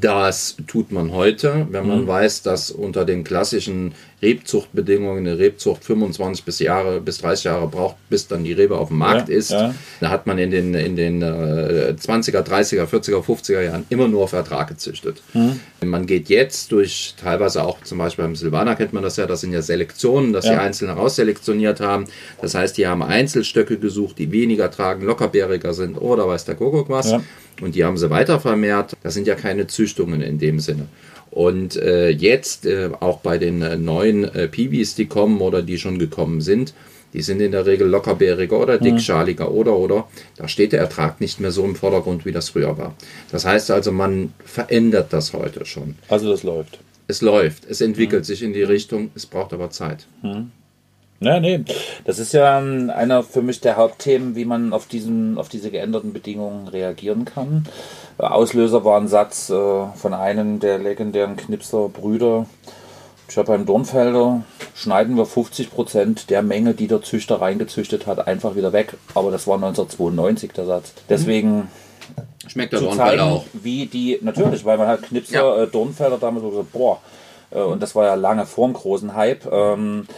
[0.00, 1.88] Das tut man heute, wenn Mhm.
[1.88, 3.92] man weiß, dass unter den klassischen
[4.24, 8.88] Rebzuchtbedingungen eine Rebzucht 25 bis Jahre bis 30 Jahre braucht, bis dann die Rebe auf
[8.88, 9.50] dem Markt Ja, ist.
[9.50, 9.74] ja.
[10.00, 14.22] Da hat man in den, in den äh, 20er, 30er, 40er, 50er Jahren immer nur
[14.24, 15.22] auf Ertrag gezüchtet.
[15.34, 15.60] Mhm.
[15.84, 19.42] Man geht jetzt durch, teilweise auch zum Beispiel beim Silvaner kennt man das ja, das
[19.42, 20.52] sind ja Selektionen, dass Ja.
[20.54, 22.06] die Einzelne rausselektioniert haben.
[22.40, 26.88] Das heißt, die haben Einzelstöcke gesucht, die weniger tragen, lockerbeeriger sind oder weiß der Kuckuck
[26.88, 27.10] was.
[27.10, 27.22] Ja.
[27.60, 28.96] Und die haben sie weiter vermehrt.
[29.02, 30.86] Das sind ja keine Züchtungen in dem Sinne.
[31.34, 35.78] Und äh, jetzt äh, auch bei den äh, neuen äh, Piwis, die kommen oder die
[35.78, 36.74] schon gekommen sind,
[37.12, 40.08] die sind in der Regel lockerbeeriger oder dickschaliger oder oder.
[40.36, 42.94] Da steht der Ertrag nicht mehr so im Vordergrund, wie das früher war.
[43.32, 45.96] Das heißt also, man verändert das heute schon.
[46.08, 46.78] Also das läuft.
[47.08, 50.06] Es läuft, es entwickelt sich in die Richtung, es braucht aber Zeit.
[51.20, 51.64] Ja, nee,
[52.04, 55.70] das ist ja ähm, einer für mich der Hauptthemen, wie man auf, diesen, auf diese
[55.70, 57.66] geänderten Bedingungen reagieren kann.
[58.18, 59.54] Äh, Auslöser war ein Satz äh,
[59.94, 62.46] von einem der legendären Knipser Brüder.
[63.28, 64.42] Ich habe beim Dornfelder
[64.74, 68.94] schneiden wir 50 Prozent der Menge, die der Züchter reingezüchtet hat, einfach wieder weg.
[69.14, 70.92] Aber das war 1992 der Satz.
[71.08, 71.68] Deswegen
[72.46, 73.44] Schmeckt der Dornfelder zeigen, auch.
[73.54, 75.62] wie die, natürlich, weil man hat Knipser, Ja.
[75.62, 77.00] äh, Dornfelder damals so gesagt, boah,
[77.50, 80.12] äh, und das war ja lange vor dem großen Hype, ähm, äh,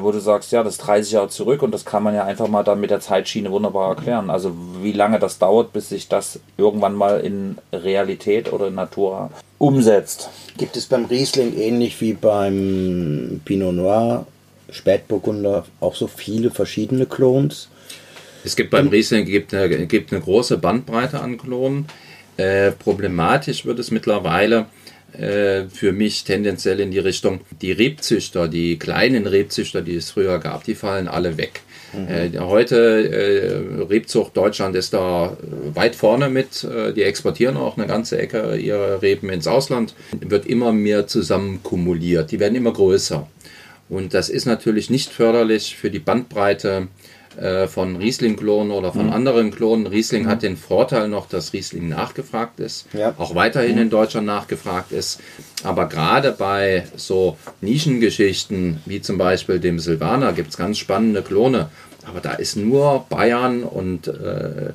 [0.00, 2.48] wo du sagst, ja, das ist 30 Jahre zurück und das kann man ja einfach
[2.48, 4.30] mal dann mit der Zeitschiene wunderbar erklären.
[4.30, 4.52] Also
[4.82, 10.30] wie lange das dauert, bis sich das irgendwann mal in Realität oder in Natura umsetzt.
[10.56, 14.26] Gibt es beim Riesling ähnlich wie beim Pinot Noir,
[14.70, 17.68] Spätburgunder, auch so viele verschiedene Clones?
[18.44, 21.86] Es gibt beim Riesling gibt eine, gibt eine große Bandbreite an Klonen.
[22.36, 24.66] Äh, problematisch wird es mittlerweile
[25.18, 30.38] äh, für mich tendenziell in die Richtung, die Rebzüchter, die kleinen Rebzüchter, die es früher
[30.38, 31.62] gab, die fallen alle weg.
[31.94, 36.64] Äh, heute äh, Rebzucht Deutschland ist da äh, weit vorne mit.
[36.64, 39.94] Äh, die exportieren auch eine ganze Ecke ihrer Reben ins Ausland.
[40.20, 42.32] Wird immer mehr zusammenkumuliert.
[42.32, 43.26] Die werden immer größer.
[43.88, 46.88] Und das ist natürlich nicht förderlich für die Bandbreite
[47.40, 49.86] äh, von Riesling-Klonen oder von anderen Klonen.
[49.86, 53.14] Riesling hat den Vorteil noch, dass Riesling nachgefragt ist, Ja.
[53.18, 55.20] auch weiterhin in Deutschland nachgefragt ist.
[55.64, 61.68] Aber gerade bei so Nischengeschichten wie zum Beispiel dem Silvaner gibt es ganz spannende Klone.
[62.08, 64.72] Aber da ist nur Bayern und äh,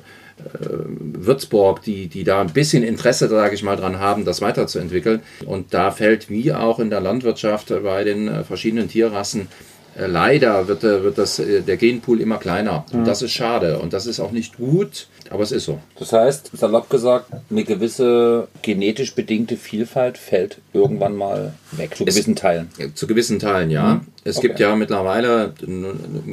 [0.98, 5.20] Würzburg, die, die da ein bisschen Interesse, sage ich mal, dran haben, das weiterzuentwickeln.
[5.46, 9.71] Und da fällt wie auch in der Landwirtschaft äh, bei den äh, verschiedenen Tierrassen äh,
[9.96, 12.84] leider wird, äh, wird das, äh, der Genpool immer kleiner.
[12.92, 13.78] Und das ist schade.
[13.78, 15.78] Und das ist auch nicht gut, aber es ist so.
[15.98, 22.14] Das heißt, salopp gesagt, eine gewisse genetisch bedingte Vielfalt fällt irgendwann mal weg, zu Es-
[22.14, 22.68] gewissen Teilen.
[22.94, 24.00] Zu gewissen Teilen, ja.
[24.24, 24.62] Es gibt Okay.
[24.62, 25.52] ja mittlerweile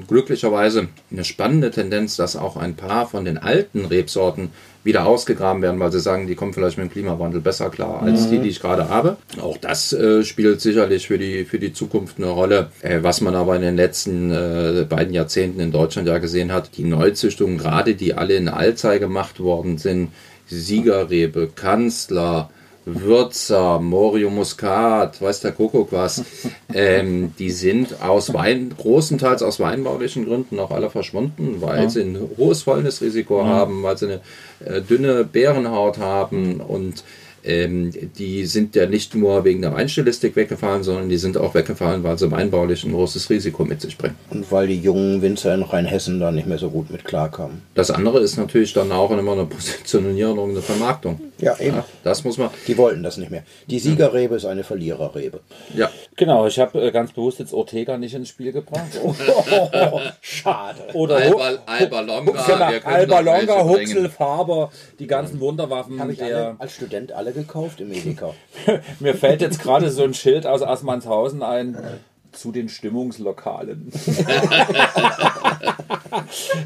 [0.07, 4.51] glücklicherweise eine spannende Tendenz, dass auch ein paar von den alten Rebsorten
[4.84, 8.27] wieder ausgegraben werden, weil sie sagen, die kommen vielleicht mit dem Klimawandel besser klar als
[8.27, 8.32] mhm.
[8.32, 9.17] die, die ich gerade habe.
[9.41, 12.71] Auch das äh, spielt sicherlich für die, für die Zukunft eine Rolle.
[12.82, 16.77] Äh, was man aber in den letzten äh, beiden Jahrzehnten in Deutschland ja gesehen hat,
[16.77, 20.11] die Neuzüchtungen, gerade die alle in Alzey gemacht worden sind,
[20.47, 22.49] Siegerrebe, Kanzler,
[22.95, 26.23] Würzer, Morio Muscat, weiß der Kuckuck was,
[26.73, 31.89] ähm, die sind aus Wein, großenteils aus weinbaulichen Gründen auch alle verschwunden, weil ja.
[31.89, 33.45] sie ein hohes Fäulnisrisiko ja.
[33.45, 34.21] haben, weil sie eine
[34.65, 37.03] äh, dünne Bärenhaut haben und
[37.43, 42.03] ähm, die sind ja nicht nur wegen der Weinstilistik weggefallen, sondern die sind auch weggefallen,
[42.03, 44.15] weil sie weinbaulich ein großes Risiko mit sich bringen.
[44.29, 47.61] Und weil die jungen Winzer in Rheinhessen da nicht mehr so gut mit klarkamen.
[47.75, 51.19] Das andere ist natürlich dann auch immer eine Positionierung, eine Vermarktung.
[51.39, 51.77] Ja, eben.
[51.77, 52.49] Ja, das muss man.
[52.67, 53.43] Die wollten das nicht mehr.
[53.67, 55.39] Die Siegerrebe ist eine Verliererrebe.
[55.73, 55.89] Ja.
[56.15, 58.99] Genau, ich habe äh, ganz bewusst jetzt Ortega nicht ins Spiel gebracht.
[59.03, 59.13] Oh,
[60.21, 60.79] schade.
[60.93, 62.45] Oder Alba, Alba Longa.
[62.45, 65.99] Genau, Alba Longa, Huxel, Faber, die ganzen Wunderwaffen.
[65.99, 68.33] Habe ich alle, als Student alle gekauft im Edeka.
[68.99, 71.77] Mir fällt jetzt gerade so ein Schild aus Assmannshausen ein
[72.32, 73.91] zu den Stimmungslokalen.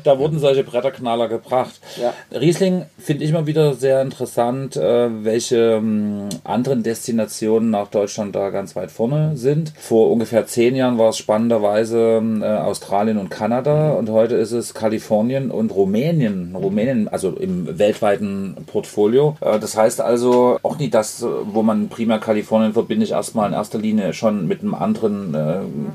[0.03, 1.79] da wurden solche Bretterknaller gebracht.
[2.01, 2.13] Ja.
[2.37, 8.49] Riesling finde ich immer wieder sehr interessant, äh, welche ähm, anderen Destinationen nach Deutschland da
[8.49, 9.73] ganz weit vorne sind.
[9.77, 14.73] Vor ungefähr zehn Jahren war es spannenderweise äh, Australien und Kanada und heute ist es
[14.73, 16.55] Kalifornien und Rumänien.
[16.55, 19.37] Rumänien, also im weltweiten Portfolio.
[19.41, 23.53] Äh, das heißt also auch nicht das, wo man primär Kalifornien verbinde ich erstmal in
[23.53, 25.35] erster Linie schon mit einem anderen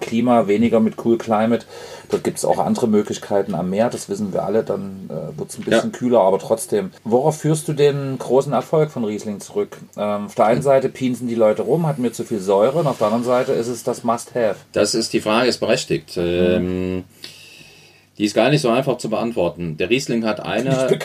[0.00, 1.66] Klima, weniger mit Cool Climate.
[2.10, 5.50] Dort gibt es auch andere Möglichkeiten am Meer, das wissen wir alle, dann äh, wird
[5.50, 5.98] es ein bisschen ja.
[5.98, 6.90] kühler, aber trotzdem.
[7.04, 9.76] Worauf führst du den großen Erfolg von Riesling zurück?
[9.96, 12.86] Ähm, auf der einen Seite pinsen die Leute rum, hat mir zu viel Säure, und
[12.86, 14.56] auf der anderen Seite ist es das Must-Have.
[14.72, 16.16] Das ist die Frage, ist berechtigt.
[16.16, 16.22] Mhm.
[16.22, 17.04] Ähm,
[18.18, 19.76] die ist gar nicht so einfach zu beantworten.
[19.76, 20.98] Der Riesling hat eine.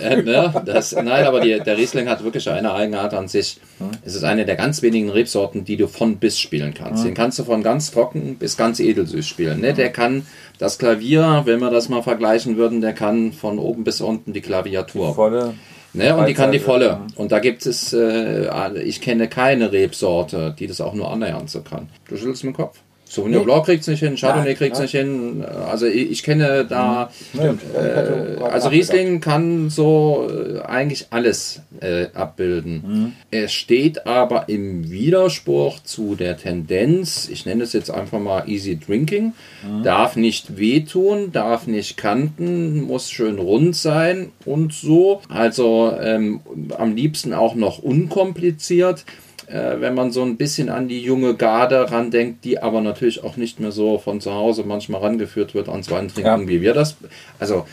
[0.00, 3.58] Äh, ne, das, nein, aber die, der Riesling hat wirklich eine Eigenart an sich.
[3.78, 3.90] Hm.
[4.04, 7.02] Es ist eine der ganz wenigen Rebsorten, die du von bis spielen kannst.
[7.02, 7.10] Hm.
[7.10, 9.60] Den kannst du von ganz trocken bis ganz edelsüß spielen.
[9.60, 9.72] Ne?
[9.72, 10.26] Der kann
[10.58, 14.42] das Klavier, wenn wir das mal vergleichen würden, der kann von oben bis unten die
[14.42, 15.08] Klaviatur.
[15.08, 15.54] Die volle.
[15.94, 17.00] Ne, und die kann die volle.
[17.16, 21.62] Und da gibt es, äh, ich kenne keine Rebsorte, die das auch nur annähernd so
[21.62, 21.88] kann.
[22.08, 22.78] Du schüttelst mit dem Kopf?
[23.08, 25.44] Sauvignon Blanc kriegt es nicht hin, Chardonnay kriegt es nicht hin.
[25.44, 27.58] Also ich, ich kenne da, mhm.
[27.74, 32.82] äh, also Riesling kann so äh, eigentlich alles äh, abbilden.
[32.86, 33.12] Mhm.
[33.30, 38.78] Es steht aber im Widerspruch zu der Tendenz, ich nenne es jetzt einfach mal Easy
[38.78, 39.32] Drinking,
[39.66, 39.82] mhm.
[39.82, 45.22] darf nicht wehtun, darf nicht kanten, muss schön rund sein und so.
[45.28, 46.40] Also ähm,
[46.76, 49.04] am liebsten auch noch unkompliziert
[49.48, 53.36] äh, wenn man so ein bisschen an die junge Garde randenkt, die aber natürlich auch
[53.36, 56.48] nicht mehr so von zu Hause manchmal rangeführt wird ans Weintrinken, ja.
[56.48, 56.96] wie wir das.
[57.38, 57.66] Also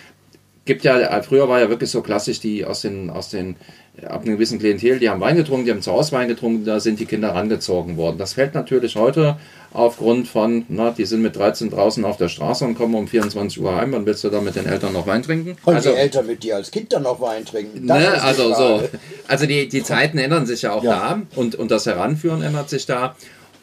[0.65, 3.55] gibt ja, früher war ja wirklich so klassisch, die aus den, aus den
[4.03, 6.79] ab einem gewissen Klientel, die haben Wein getrunken, die haben zu Hause Wein getrunken, da
[6.79, 8.17] sind die Kinder rangezogen worden.
[8.17, 9.37] Das fällt natürlich heute
[9.73, 13.61] aufgrund von, na, die sind mit 13 draußen auf der Straße und kommen um 24
[13.61, 15.57] Uhr heim, wann willst du da mit den Eltern noch Wein trinken?
[15.65, 17.85] Und also, die Eltern mit dir als Kind dann noch Wein trinken.
[17.85, 18.83] Ne, also so.
[19.27, 20.91] Also die, die Zeiten ändern sich ja auch ja.
[20.91, 23.15] da und, und das Heranführen ändert sich da.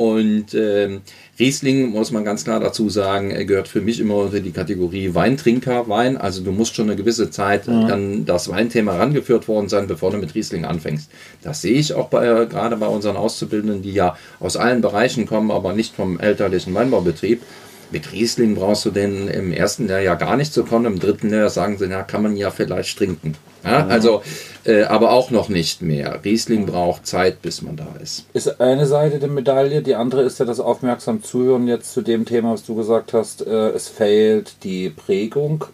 [0.02, 1.02] Und ähm,
[1.38, 5.14] Riesling, muss man ganz klar dazu sagen, er gehört für mich immer unter die Kategorie
[5.14, 6.16] Weintrinker, Wein.
[6.16, 7.72] Also du musst schon eine gewisse Zeit ja.
[7.72, 11.08] an das Weinthema rangeführt worden sein, bevor du mit Riesling anfängst.
[11.42, 15.52] Das sehe ich auch bei, gerade bei unseren Auszubildenden, die ja aus allen Bereichen kommen,
[15.52, 17.42] aber nicht vom elterlichen Weinbaubetrieb.
[17.92, 21.32] Mit Riesling brauchst du den im ersten Jahr ja gar nicht zu kommen, im dritten
[21.32, 23.34] Jahr sagen sie, ja, kann man ja vielleicht trinken.
[23.64, 24.22] Ja, also,
[24.64, 26.20] äh, aber auch noch nicht mehr.
[26.24, 28.24] Riesling braucht Zeit, bis man da ist.
[28.32, 29.82] Ist eine Seite der Medaille.
[29.82, 33.46] Die andere ist ja das aufmerksam Zuhören jetzt zu dem Thema, was du gesagt hast.
[33.46, 35.64] Äh, es fehlt die Prägung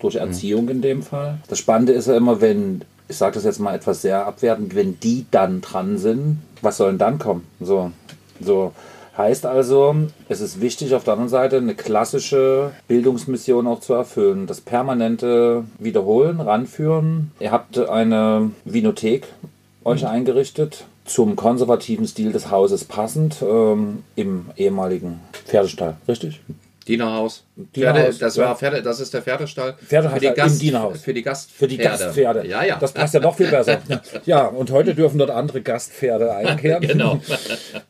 [0.00, 0.20] durch mhm.
[0.20, 0.70] Erziehung mhm.
[0.70, 1.38] in dem Fall.
[1.48, 5.00] Das Spannende ist ja immer, wenn, ich sage das jetzt mal etwas sehr abwertend, wenn
[5.00, 7.46] die dann dran sind, was soll denn dann kommen?
[7.60, 7.92] So,
[8.40, 8.72] so.
[9.18, 9.96] Heißt also,
[10.28, 14.46] es ist wichtig, auf der anderen Seite eine klassische Bildungsmission auch zu erfüllen.
[14.46, 17.32] Das permanente Wiederholen, Ranführen.
[17.40, 19.26] Ihr habt eine Vinothek
[19.84, 20.08] euch mhm.
[20.08, 26.40] eingerichtet, zum konservativen Stil des Hauses passend, ähm, im ehemaligen Pferdestall, richtig?
[26.88, 27.44] Dienerhaus.
[27.74, 29.74] Pferde, das, war Pferde, das ist der Pferdestall.
[29.74, 31.02] Pferde für die Gast, im Dienerhaus.
[31.02, 31.58] Für die Gastpferde.
[31.58, 32.46] Für die Gastpferde.
[32.46, 32.78] Ja, ja.
[32.78, 33.80] Das passt ja noch viel besser.
[34.24, 36.80] ja, und heute dürfen dort andere Gastpferde einkehren.
[36.88, 37.20] genau.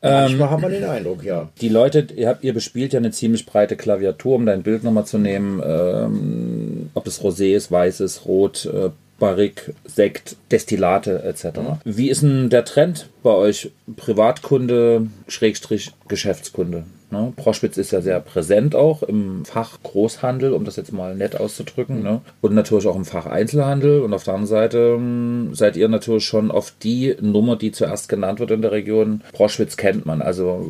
[0.01, 1.47] ähm, Manchmal haben wir den Eindruck, ja.
[1.61, 5.05] Die Leute, ihr, habt, ihr bespielt ja eine ziemlich breite Klaviatur, um dein Bild nochmal
[5.05, 5.63] zu nehmen.
[5.65, 8.89] Ähm, ob es Rosé ist, weiß ist, rot, äh,
[9.19, 11.59] Barrik, Sekt, Destillate etc.
[11.83, 13.71] Wie ist denn der Trend bei euch?
[13.95, 16.85] Privatkunde, Schrägstrich, Geschäftskunde?
[17.11, 17.33] Ne?
[17.35, 22.03] Proschwitz ist ja sehr präsent auch im Fach Großhandel, um das jetzt mal nett auszudrücken.
[22.03, 22.21] Ne?
[22.41, 24.01] Und natürlich auch im Fach Einzelhandel.
[24.01, 28.09] Und auf der anderen Seite ähm, seid ihr natürlich schon auf die Nummer, die zuerst
[28.09, 29.21] genannt wird in der Region.
[29.33, 30.21] Proschwitz kennt man.
[30.21, 30.63] Also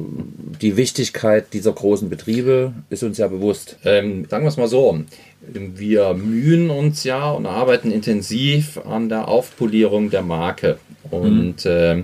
[0.62, 3.78] die Wichtigkeit dieser großen Betriebe ist uns ja bewusst.
[3.84, 4.98] Ähm, sagen wir es mal so.
[5.54, 10.78] Wir mühen uns ja und arbeiten intensiv an der Aufpolierung der Marke.
[11.10, 11.72] Und mhm.
[11.72, 12.04] äh,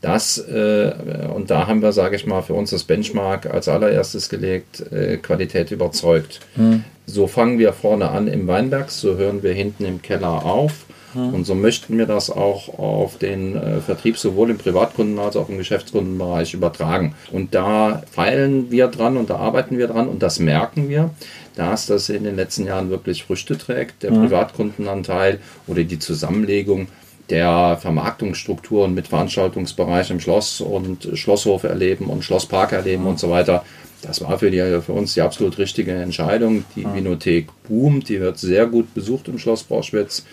[0.00, 0.92] das, äh,
[1.34, 5.18] und da haben wir, sage ich mal, für uns das Benchmark als allererstes gelegt, äh,
[5.18, 6.40] Qualität überzeugt.
[6.56, 6.84] Mhm.
[7.06, 10.86] So fangen wir vorne an im Weinberg, so hören wir hinten im Keller auf.
[11.14, 11.34] Mhm.
[11.34, 15.48] Und so möchten wir das auch auf den äh, Vertrieb sowohl im Privatkunden- als auch
[15.48, 17.14] im Geschäftskundenbereich übertragen.
[17.32, 21.10] Und da feilen wir dran und da arbeiten wir dran und das merken wir,
[21.56, 24.02] dass das in den letzten Jahren wirklich Früchte trägt.
[24.02, 24.22] Der mhm.
[24.22, 26.88] Privatkundenanteil oder die Zusammenlegung
[27.30, 33.64] der Vermarktungsstrukturen mit Veranstaltungsbereich im Schloss und Schlosshof erleben und Schlosspark erleben und so weiter.
[34.02, 36.64] Das war für, die, für uns die absolut richtige Entscheidung.
[36.74, 36.94] Die ja.
[36.94, 40.24] Vinothek boomt, die wird sehr gut besucht im Schloss Borschwitz.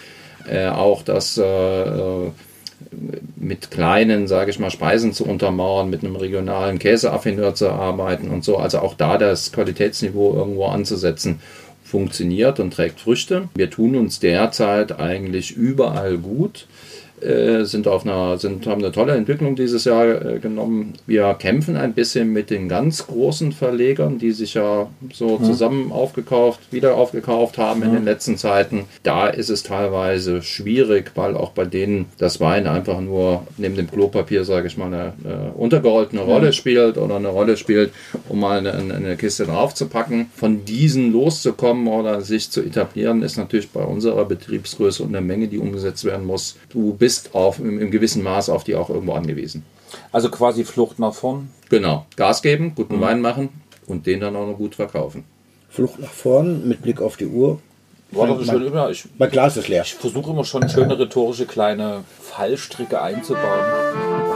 [0.49, 2.31] Äh, auch das äh,
[3.35, 8.43] mit kleinen, sage ich mal, Speisen zu untermauern, mit einem regionalen Käseaffineur zu arbeiten und
[8.43, 8.57] so.
[8.57, 11.39] Also auch da das Qualitätsniveau irgendwo anzusetzen
[11.83, 13.47] funktioniert und trägt Früchte.
[13.55, 16.67] Wir tun uns derzeit eigentlich überall gut.
[17.19, 20.93] Äh, sind auf einer, sind, haben eine tolle Entwicklung dieses Jahr äh, genommen.
[21.07, 25.43] Wir kämpfen ein bisschen mit den ganz großen Verlegern, die sich ja so ja.
[25.43, 27.87] zusammen aufgekauft, wieder aufgekauft haben ja.
[27.87, 28.85] in den letzten Zeiten.
[29.01, 33.89] Da ist es teilweise schwierig, weil auch bei denen das Wein einfach nur neben dem
[33.89, 36.51] Klopapier, sage ich mal, eine, eine untergerollene Rolle ja.
[36.51, 37.93] spielt oder eine Rolle spielt,
[38.29, 40.29] um mal eine, eine Kiste draufzupacken.
[40.35, 45.47] Von diesen loszukommen oder sich zu etablieren, ist natürlich bei unserer Betriebsgröße und der Menge,
[45.47, 46.57] die umgesetzt werden muss.
[46.69, 49.63] Du bist bist auf, im, im gewissen Maß auf die auch irgendwo angewiesen.
[50.11, 51.49] Also quasi Flucht nach vorn?
[51.69, 52.05] Genau.
[52.17, 53.01] Gas geben, guten mhm.
[53.01, 53.47] Wein machen
[53.85, 55.23] und den dann auch noch gut verkaufen.
[55.69, 57.61] Flucht nach vorn mit Blick auf die Uhr.
[58.11, 58.89] War doch schön immer.
[58.89, 59.83] Ich, mein Glas ist leer.
[59.83, 64.26] Ich versuche immer schon schöne rhetorische kleine Fallstricke einzubauen.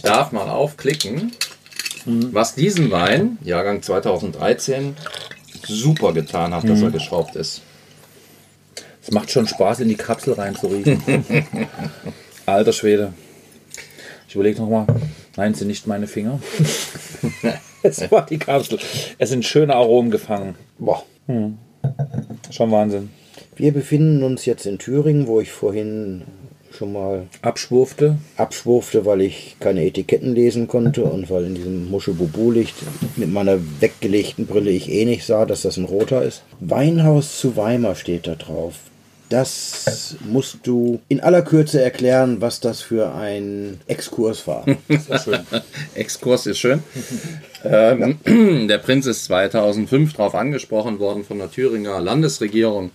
[0.00, 1.32] Ich darf mal aufklicken,
[2.06, 4.96] was diesen Wein, Jahrgang 2013,
[5.62, 6.92] super getan hat, dass er mhm.
[6.94, 7.60] geschraubt ist.
[9.02, 11.02] Es macht schon Spaß, in die Kapsel reinzuriechen.
[12.46, 13.12] Alter Schwede.
[14.26, 14.86] Ich überlege nochmal.
[15.36, 16.40] Nein, sind nicht meine Finger.
[17.82, 18.78] es war die Kapsel.
[19.18, 20.54] Es sind schöne Aromen gefangen.
[20.78, 21.04] Boah.
[21.26, 21.58] Hm.
[22.50, 23.10] Schon Wahnsinn.
[23.54, 26.22] Wir befinden uns jetzt in Thüringen, wo ich vorhin
[26.76, 28.18] schon mal abschwurfte.
[28.36, 32.76] Abschwurfte, weil ich keine Etiketten lesen konnte und weil in diesem Muschelbubu-Licht
[33.16, 36.42] mit meiner weggelegten Brille ich eh nicht sah, dass das ein roter ist.
[36.60, 38.74] Weinhaus zu Weimar steht da drauf.
[39.30, 44.64] Das musst du in aller Kürze erklären, was das für ein Exkurs war.
[45.24, 45.38] schön.
[45.94, 46.82] Exkurs ist schön.
[47.64, 48.18] ähm,
[48.68, 52.90] der Prinz ist 2005 darauf angesprochen worden von der Thüringer Landesregierung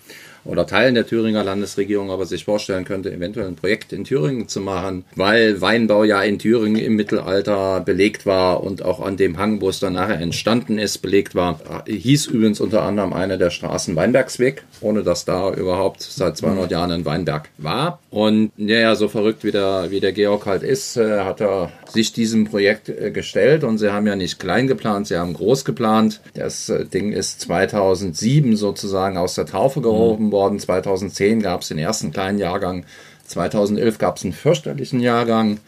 [0.45, 4.61] oder Teilen der Thüringer Landesregierung aber sich vorstellen könnte, eventuell ein Projekt in Thüringen zu
[4.61, 9.61] machen, weil Weinbau ja in Thüringen im Mittelalter belegt war und auch an dem Hang,
[9.61, 11.59] wo es dann nachher entstanden ist, belegt war.
[11.87, 16.91] Hieß übrigens unter anderem eine der Straßen Weinbergsweg, ohne dass da überhaupt seit 200 Jahren
[16.91, 17.99] ein Weinberg war.
[18.11, 22.13] Und ja, so verrückt wie der, wie der Georg halt ist, äh, hat er sich
[22.13, 26.21] diesem Projekt äh, gestellt und sie haben ja nicht klein geplant, sie haben groß geplant.
[26.33, 30.34] Das äh, Ding ist 2007 sozusagen aus der Taufe gehoben worden.
[30.59, 32.85] 2010 gab es den ersten kleinen Jahrgang.
[33.27, 35.59] 2011 gab es einen fürchterlichen Jahrgang.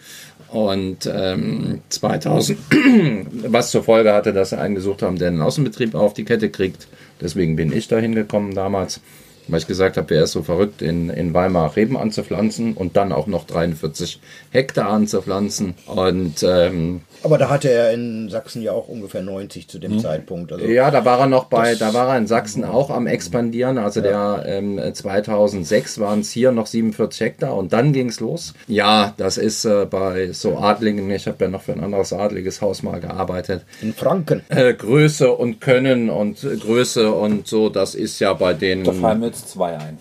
[0.50, 2.58] Und ähm, 2000,
[3.52, 6.50] was zur Folge hatte, dass sie einen gesucht haben, der einen Außenbetrieb auf die Kette
[6.50, 6.88] kriegt.
[7.20, 9.02] Deswegen bin ich da hingekommen damals
[9.48, 13.12] weil ich gesagt habe, wer ist so verrückt, in, in Weimar Reben anzupflanzen und dann
[13.12, 14.20] auch noch 43
[14.52, 15.76] Hektar anzupflanzen.
[15.86, 20.00] Und, ähm, Aber da hatte er in Sachsen ja auch ungefähr 90 zu dem hm.
[20.00, 20.54] Zeitpunkt.
[20.54, 23.78] Also ja, da war er noch bei, da war er in Sachsen auch am expandieren.
[23.78, 24.38] Also ja.
[24.38, 28.54] der ähm, 2006 waren es hier noch 47 Hektar und dann ging es los.
[28.68, 32.62] Ja, das ist äh, bei so Adligen, ich habe ja noch für ein anderes adliges
[32.62, 33.66] Haus mal gearbeitet.
[33.82, 34.44] In Franken.
[34.48, 38.86] Äh, Größe und Können und Größe und so, das ist ja bei denen.
[38.86, 39.98] Da fallen wir jetzt zwei ein.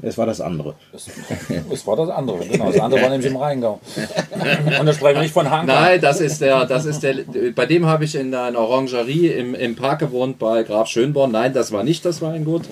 [0.00, 0.74] Es war das andere.
[0.92, 1.08] Es,
[1.70, 2.70] es war das andere, genau.
[2.70, 3.80] Das andere war nämlich im Rheingau.
[4.80, 5.80] Und da sprechen wir nicht von Hanka.
[5.80, 7.16] Nein, das ist der, das ist der,
[7.54, 11.32] bei dem habe ich in einer Orangerie im, im Park gewohnt bei Graf Schönborn.
[11.32, 12.62] Nein, das war nicht das Weingut,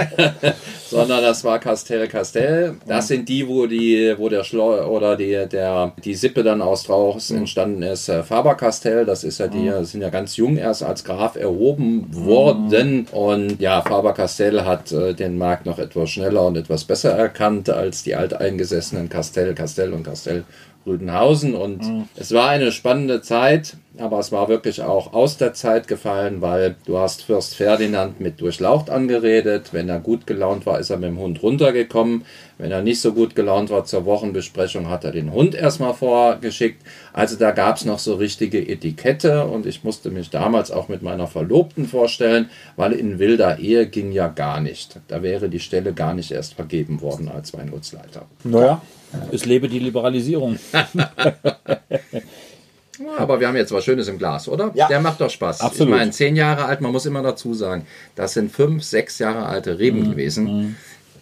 [0.90, 2.76] sondern das war Castell Castell.
[2.86, 6.84] Das sind die, wo die, wo der Schlo oder die, der, die Sippe dann aus
[6.84, 8.08] draußen entstanden ist.
[8.08, 11.34] Äh, Faber Castell, das ist ja die, das sind ja ganz jung erst als Graf
[11.34, 13.08] erhoben worden.
[13.10, 17.70] Und ja, Faber Castell hat äh, den Markt noch etwas schneller und etwas besser erkannt
[17.70, 20.44] als die alteingesessenen Castell, Castell und Castell
[20.86, 21.54] Rüdenhausen.
[21.54, 22.08] Und Mhm.
[22.16, 26.74] es war eine spannende Zeit, aber es war wirklich auch aus der Zeit gefallen, weil
[26.84, 29.68] du hast Fürst Ferdinand mit Durchlaucht angeredet.
[29.72, 32.24] Wenn er gut gelaunt war, ist er mit dem Hund runtergekommen.
[32.58, 36.82] Wenn er nicht so gut gelaunt war zur Wochenbesprechung, hat er den Hund erstmal vorgeschickt.
[37.12, 41.02] Also da gab es noch so richtige Etikette und ich musste mich damals auch mit
[41.02, 45.00] meiner Verlobten vorstellen, weil in wilder Ehe ging ja gar nicht.
[45.08, 48.22] Da wäre die Stelle gar nicht erst vergeben worden als Weingutsleiter.
[48.44, 48.80] Naja,
[49.32, 50.58] es lebe die Liberalisierung.
[53.18, 54.70] Aber wir haben jetzt was Schönes im Glas, oder?
[54.74, 54.88] Ja.
[54.88, 55.60] Der macht doch Spaß.
[55.60, 55.92] Absolut.
[55.92, 59.46] Ich meine, zehn Jahre alt, man muss immer dazu sagen, das sind fünf, sechs Jahre
[59.46, 60.76] alte Reben gewesen.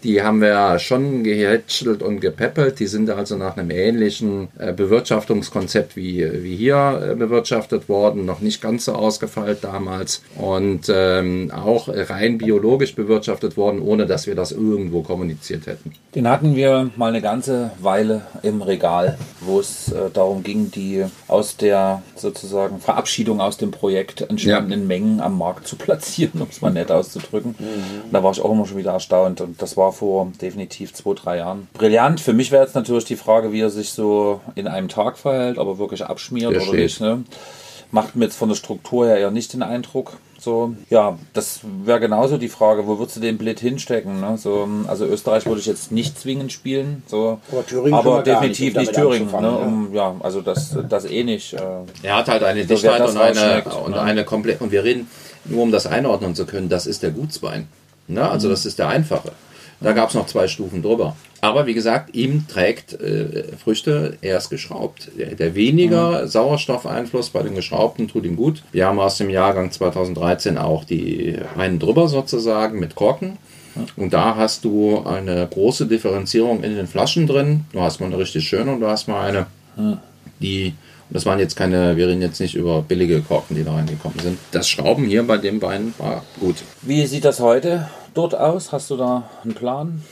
[0.05, 2.81] Die haben wir schon gehätschelt und gepäppelt.
[2.81, 8.25] Die sind also nach einem ähnlichen äh, Bewirtschaftungskonzept wie, wie hier äh, bewirtschaftet worden.
[8.25, 10.23] Noch nicht ganz so ausgefeilt damals.
[10.37, 15.93] Und ähm, auch rein biologisch bewirtschaftet worden, ohne dass wir das irgendwo kommuniziert hätten.
[16.15, 21.05] Den hatten wir mal eine ganze Weile im Regal, wo es äh, darum ging, die
[21.29, 26.61] aus der sozusagen Verabschiedung aus dem Projekt entstandenen Mengen am Markt zu platzieren, um es
[26.61, 27.55] mal nett auszudrücken.
[27.59, 31.15] Und da war ich auch immer schon wieder erstaunt und das war vor definitiv zwei,
[31.15, 31.69] drei Jahren.
[31.75, 32.21] Brillant.
[32.21, 35.59] Für mich wäre jetzt natürlich die Frage, wie er sich so in einem Tag verhält,
[35.59, 36.81] aber wirklich abschmiert Der oder steht.
[36.81, 37.01] nicht.
[37.01, 37.25] Ne?
[37.91, 40.15] Macht mir jetzt von der Struktur her eher nicht den Eindruck.
[40.41, 44.21] So, ja, das wäre genauso die Frage, wo würdest du den Blit hinstecken?
[44.21, 44.37] Ne?
[44.39, 48.89] So, also Österreich würde ich jetzt nicht zwingend spielen, so, Aber Thüringen aber definitiv nicht,
[48.91, 49.31] nicht, um Thüringen.
[49.31, 49.37] Ne?
[49.37, 51.53] anzufangen, Um, ja, also das, das eh nicht.
[51.53, 51.61] Äh,
[52.03, 54.01] Er hat halt eine So, Dichtheit und eine, und ne?
[54.01, 54.61] eine komplett.
[54.63, 55.09] Und wir reden,
[55.45, 57.69] nur um das einordnen zu können, das ist der Gutswein.
[58.09, 58.29] Ne?
[58.29, 59.31] Also das ist der einfache.
[59.83, 61.17] Da gab es noch zwei Stufen drüber.
[61.41, 65.11] Aber wie gesagt, ihm trägt äh, Früchte erst geschraubt.
[65.19, 68.63] Der, der weniger Sauerstoffeinfluss bei den geschraubten tut ihm gut.
[68.71, 73.39] Wir haben aus dem Jahrgang 2013 auch die einen drüber sozusagen mit Korken.
[73.97, 77.65] Und da hast du eine große Differenzierung in den Flaschen drin.
[77.73, 79.47] Du hast mal eine richtig schöne und du hast mal eine,
[80.41, 80.75] die,
[81.09, 84.19] und das waren jetzt keine, wir reden jetzt nicht über billige Korken, die da reingekommen
[84.21, 84.39] sind.
[84.51, 86.57] Das Schrauben hier bei dem Wein war gut.
[86.83, 88.73] wie sieht das heute dort aus?
[88.73, 90.03] Hast du da einen Plan?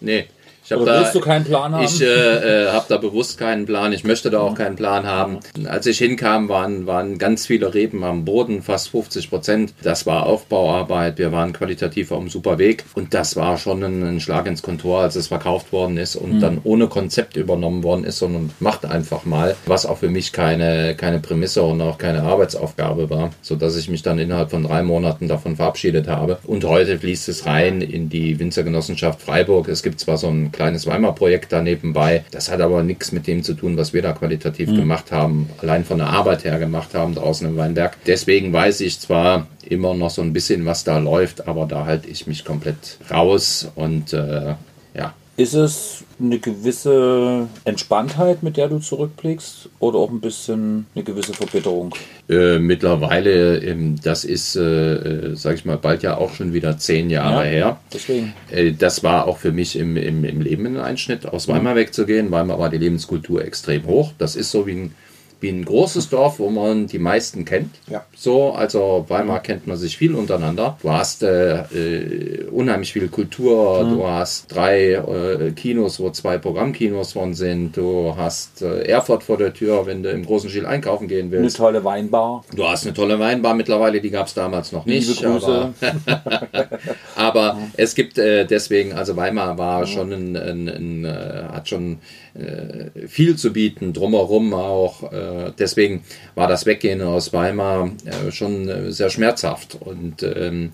[0.00, 0.28] Nee.
[0.70, 1.84] Ich habe Oder da, willst du keinen Plan haben?
[1.84, 3.92] Ich äh, äh, habe da bewusst keinen Plan.
[3.92, 5.40] Ich möchte da auch keinen Plan haben.
[5.66, 9.74] Als ich hinkam, waren, waren ganz viele Reben am Boden, fast 50 Prozent.
[9.82, 11.18] Das war Aufbauarbeit.
[11.18, 12.84] Wir waren qualitativ auf einem super Weg.
[12.94, 16.34] Und das war schon ein, ein Schlag ins Kontor, als es verkauft worden ist und
[16.34, 16.40] Mhm.
[16.40, 20.94] dann ohne Konzept übernommen worden ist, sondern macht einfach mal, was auch für mich keine,
[20.94, 25.26] keine Prämisse und auch keine Arbeitsaufgabe war, sodass ich mich dann innerhalb von drei Monaten
[25.26, 26.38] davon verabschiedet habe.
[26.44, 29.66] Und heute fließt es rein in die Winzergenossenschaft Freiburg.
[29.66, 33.42] Es gibt zwar so ein kleines Weimar-Projekt da nebenbei, das hat aber nichts mit dem
[33.42, 37.14] zu tun, was wir da qualitativ gemacht haben, allein von der Arbeit her gemacht haben
[37.14, 37.96] draußen im Weinberg.
[38.06, 42.10] Deswegen weiß ich zwar immer noch so ein bisschen, was da läuft, aber da halte
[42.10, 44.54] ich mich komplett raus und äh,
[45.36, 51.32] Ist es eine gewisse Entspanntheit, mit der du zurückblickst, oder auch ein bisschen eine gewisse
[51.32, 51.94] Verbitterung?
[52.28, 56.76] Äh, mittlerweile, ähm, das ist, äh, äh, sag ich mal, bald ja auch schon wieder
[56.76, 57.50] zehn Jahre Ja.
[57.50, 57.80] her.
[57.92, 58.34] Deswegen.
[58.50, 62.30] Äh, das war auch für mich im, im, im Leben ein Einschnitt, aus Weimar wegzugehen.
[62.30, 64.12] Weimar war die Lebenskultur extrem hoch.
[64.18, 64.94] Das ist so wie ein,
[65.40, 67.70] wie ein großes Dorf, wo man die meisten kennt.
[67.88, 68.04] Ja.
[68.14, 70.76] So, also Weimar kennt man sich viel untereinander.
[70.82, 73.84] Du hast äh, äh, unheimlich viel Kultur.
[73.84, 77.76] Du hast drei äh, Kinos, wo zwei Programmkinos von sind.
[77.76, 81.42] Du hast äh, Erfurt vor der Tür, wenn du im großen Stil einkaufen gehen Eine
[81.42, 81.56] willst.
[81.56, 82.44] tolle Weinbar.
[82.54, 85.08] Du hast eine tolle Weinbar mittlerweile, die gab es damals noch nicht.
[85.08, 85.72] Liebe Grüße.
[85.80, 86.68] Aber,
[87.16, 91.98] aber es gibt äh, deswegen, also Weimar war schon ein, ein, ein äh, hat schon
[93.08, 95.10] viel zu bieten, drumherum auch.
[95.30, 96.02] Äh, deswegen
[96.34, 99.76] war das Weggehen aus Weimar äh, schon äh, sehr schmerzhaft.
[99.80, 100.70] Und ähm,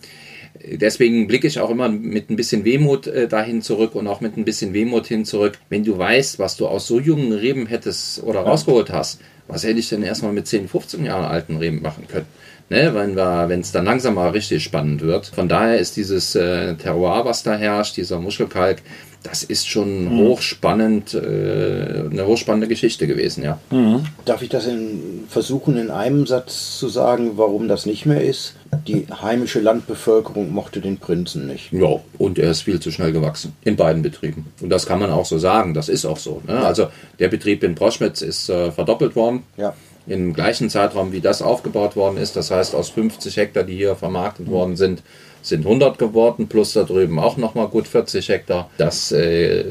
[0.64, 4.36] deswegen blicke ich auch immer mit ein bisschen Wehmut äh, dahin zurück und auch mit
[4.36, 5.58] ein bisschen Wehmut hin zurück.
[5.68, 9.78] Wenn du weißt, was du aus so jungen Reben hättest oder rausgeholt hast, was hätte
[9.78, 12.26] ich denn erstmal mit 10, 15 Jahre alten Reben machen können?
[12.68, 15.26] Ne, wenn es dann langsam mal richtig spannend wird.
[15.26, 18.82] Von daher ist dieses äh, Terroir, was da herrscht, dieser Muschelkalk,
[19.22, 20.18] das ist schon mhm.
[20.18, 23.58] hochspannend, äh, eine hochspannende Geschichte gewesen, ja.
[23.70, 24.04] Mhm.
[24.24, 28.54] Darf ich das in, versuchen, in einem Satz zu sagen, warum das nicht mehr ist?
[28.86, 31.72] Die heimische Landbevölkerung mochte den Prinzen nicht.
[31.72, 34.46] Ja, und er ist viel zu schnell gewachsen in beiden Betrieben.
[34.60, 36.42] Und das kann man auch so sagen, das ist auch so.
[36.46, 36.64] Ne?
[36.64, 36.88] Also
[37.18, 39.42] der Betrieb in Proschmitz ist äh, verdoppelt worden.
[39.56, 39.74] Ja
[40.06, 42.36] im gleichen Zeitraum, wie das aufgebaut worden ist.
[42.36, 45.02] Das heißt, aus 50 Hektar, die hier vermarktet worden sind,
[45.46, 48.68] sind 100 geworden, plus da drüben auch nochmal gut 40 Hektar.
[48.78, 49.64] Das äh,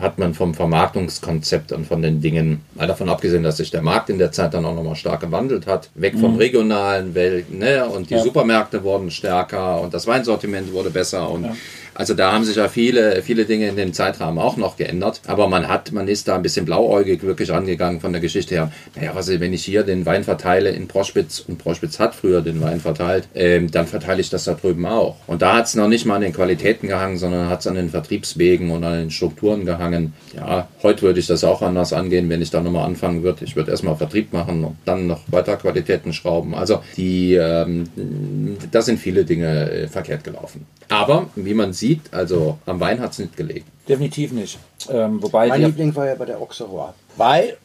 [0.00, 4.08] hat man vom Vermarktungskonzept und von den Dingen, mal davon abgesehen, dass sich der Markt
[4.08, 6.38] in der Zeit dann auch nochmal stark gewandelt hat, weg vom mhm.
[6.38, 7.86] regionalen Welt, ne?
[7.86, 8.22] und die ja.
[8.22, 11.56] Supermärkte wurden stärker und das Weinsortiment wurde besser und ja.
[12.00, 15.20] Also da haben sich ja viele, viele Dinge in dem Zeitrahmen auch noch geändert.
[15.26, 18.72] Aber man hat, man ist da ein bisschen blauäugig wirklich rangegangen von der Geschichte her.
[18.96, 22.58] Naja, was, wenn ich hier den Wein verteile in Prospitz und Prospitz hat früher den
[22.62, 25.16] Wein verteilt, ähm, dann verteile ich das da drüben auch.
[25.26, 27.74] Und da hat es noch nicht mal an den Qualitäten gehangen, sondern hat es an
[27.74, 30.14] den Vertriebswegen und an den Strukturen gehangen.
[30.34, 33.44] Ja, heute würde ich das auch anders angehen, wenn ich da nochmal anfangen würde.
[33.44, 36.54] Ich würde erstmal Vertrieb machen und dann noch weiter Qualitäten schrauben.
[36.54, 40.64] Also die, ähm, da sind viele Dinge äh, verkehrt gelaufen.
[40.90, 43.66] Aber wie man sieht, also am Wein hat es nicht gelegen.
[43.88, 44.58] Definitiv nicht.
[44.88, 46.92] Ähm, wobei mein Liebling war ja bei der Auxerrois.
[47.16, 47.56] Weil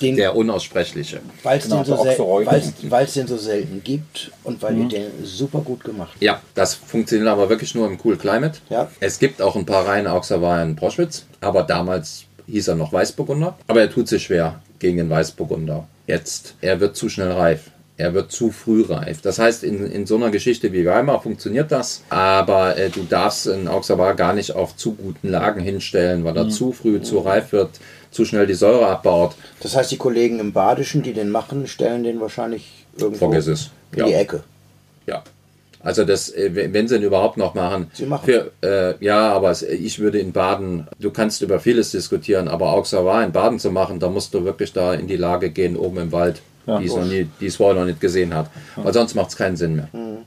[0.00, 1.20] den, der unaussprechliche.
[1.42, 4.82] Weil es genau, den, so den so selten gibt und weil mhm.
[4.82, 8.58] ihr den super gut gemacht Ja, das funktioniert aber wirklich nur im Cool Climate.
[8.68, 8.90] Ja.
[9.00, 13.56] Es gibt auch ein paar reine Auxerrois in Proschwitz, aber damals hieß er noch Weißburgunder.
[13.66, 15.86] Aber er tut sich schwer gegen den Weißburgunder.
[16.06, 17.70] Jetzt, er wird zu schnell reif.
[17.96, 19.20] Er wird zu früh reif.
[19.20, 23.46] Das heißt, in, in so einer Geschichte wie Weimar funktioniert das, aber äh, du darfst
[23.46, 26.50] in Auxerrois gar nicht auf zu guten Lagen hinstellen, weil er mhm.
[26.50, 27.70] zu früh zu reif wird,
[28.10, 29.36] zu schnell die Säure abbaut.
[29.60, 33.70] Das heißt, die Kollegen im Badischen, die den machen, stellen den wahrscheinlich irgendwo Vergiss es.
[33.92, 34.06] in ja.
[34.06, 34.42] die Ecke.
[35.06, 35.22] Ja.
[35.78, 37.90] Also das, äh, wenn sie ihn überhaupt noch machen.
[37.92, 38.24] Sie machen.
[38.24, 43.22] Für, äh, ja, aber ich würde in Baden, du kannst über vieles diskutieren, aber Auxerrois
[43.22, 46.10] in Baden zu machen, da musst du wirklich da in die Lage gehen, oben im
[46.12, 48.50] Wald ja, die, es noch nie, die es vorher noch nicht gesehen hat.
[48.76, 49.88] Weil sonst macht es keinen Sinn mehr.
[49.92, 50.18] Mhm.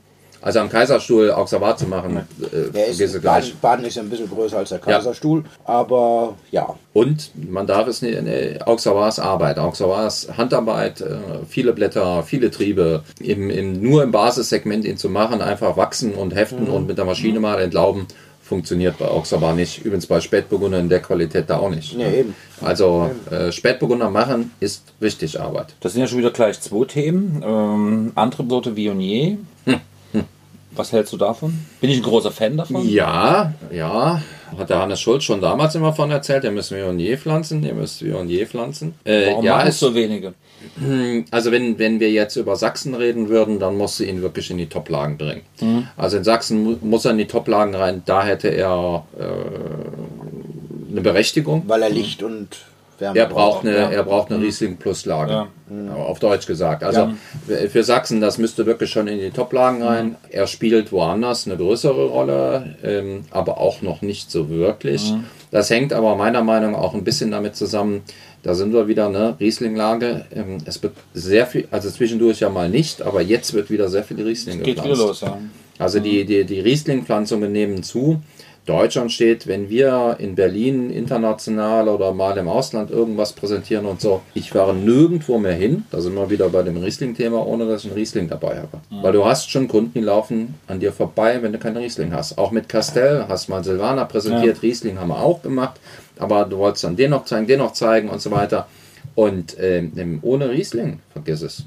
[0.41, 2.21] Also am Kaiserstuhl Auxerrois zu machen,
[2.53, 5.49] äh, ist, Baden, Baden, ist ein bisschen größer als der Kaiserstuhl, ja.
[5.65, 6.75] aber ja.
[6.93, 11.17] Und man darf es nicht, nee, Auxerrois Arbeit, Auxerrois Handarbeit, äh,
[11.49, 16.35] viele Blätter, viele Triebe, im, im, nur im Basissegment ihn zu machen, einfach wachsen und
[16.35, 16.73] heften mhm.
[16.73, 18.07] und mit der Maschine mal entlauben
[18.47, 19.85] funktioniert bei Auxerrois nicht.
[19.85, 21.93] Übrigens bei Spätburgunder in der Qualität da auch nicht.
[21.93, 22.35] Ja, eben.
[22.61, 25.75] Also äh, Spätburgunder machen ist richtig Arbeit.
[25.81, 27.43] Das sind ja schon wieder gleich zwei Themen.
[27.45, 29.37] Ähm, andere Sorte Viognier.
[29.65, 29.79] Hm.
[30.13, 30.23] Hm.
[30.71, 31.59] Was hältst du davon?
[31.81, 32.87] Bin ich ein großer Fan davon?
[32.87, 34.21] Ja, ja.
[34.57, 38.03] Hat der Hannes Schulz schon damals immer von erzählt, ihr müsst Viognier pflanzen, ihr müsst
[38.03, 38.95] Viognier pflanzen.
[39.03, 40.33] Äh, Warum ja, es so wenige?
[40.79, 44.51] Hm, also wenn, wenn wir jetzt über Sachsen reden würden, dann musst du ihn wirklich
[44.51, 45.41] in die Toplagen bringen.
[45.61, 45.87] Mhm.
[45.95, 51.63] Also in Sachsen muss er in die Toplagen rein, da hätte er äh, eine Berechtigung.
[51.67, 52.57] Weil er Licht und
[52.99, 53.65] Wärme er braucht.
[53.65, 53.89] Eine, ja.
[53.89, 55.31] Er braucht eine Riesling Plus Lage.
[55.31, 55.47] Ja.
[55.93, 56.83] Auf Deutsch gesagt.
[56.83, 57.11] Also
[57.47, 57.67] ja.
[57.69, 60.15] für Sachsen, das müsste wirklich schon in die Toplagen rein.
[60.29, 65.13] Er spielt woanders eine größere Rolle, ähm, aber auch noch nicht so wirklich.
[65.51, 68.03] Das hängt aber meiner Meinung nach auch ein bisschen damit zusammen,
[68.43, 70.25] da sind wir wieder, ne, Riesling-Lage.
[70.33, 74.03] Ähm, es wird sehr viel, also zwischendurch ja mal nicht, aber jetzt wird wieder sehr
[74.03, 74.99] viel Riesling geht gepflanzt.
[74.99, 75.37] Geht los, ja.
[75.79, 78.21] Also die, die, die Riesling-Pflanzungen nehmen zu.
[78.67, 84.21] Deutschland steht, wenn wir in Berlin international oder mal im Ausland irgendwas präsentieren und so,
[84.33, 87.91] ich fahre nirgendwo mehr hin, da sind wir wieder bei dem Riesling-Thema, ohne dass ich
[87.91, 88.81] einen Riesling dabei habe.
[88.89, 89.03] Mhm.
[89.03, 92.37] Weil du hast schon Kunden, die laufen an dir vorbei, wenn du keinen Riesling hast.
[92.37, 94.61] Auch mit Castell hast mal Silvaner präsentiert, ja.
[94.61, 95.79] Riesling haben wir auch gemacht,
[96.19, 98.67] aber du wolltest dann den noch zeigen, den noch zeigen und so weiter.
[99.15, 101.63] Und ähm, ohne Riesling, vergiss es.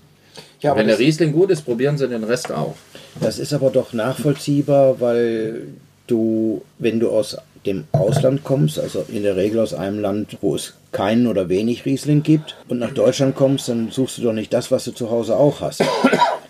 [0.60, 2.74] Ja, wenn der Riesling gut ist, probieren sie den Rest auch.
[3.20, 5.68] Das ist aber doch nachvollziehbar, weil
[6.10, 7.36] du, wenn du aus
[7.66, 11.84] dem Ausland kommst, also in der Regel aus einem Land, wo es keinen oder wenig
[11.84, 15.10] Riesling gibt, und nach Deutschland kommst, dann suchst du doch nicht das, was du zu
[15.10, 15.82] Hause auch hast.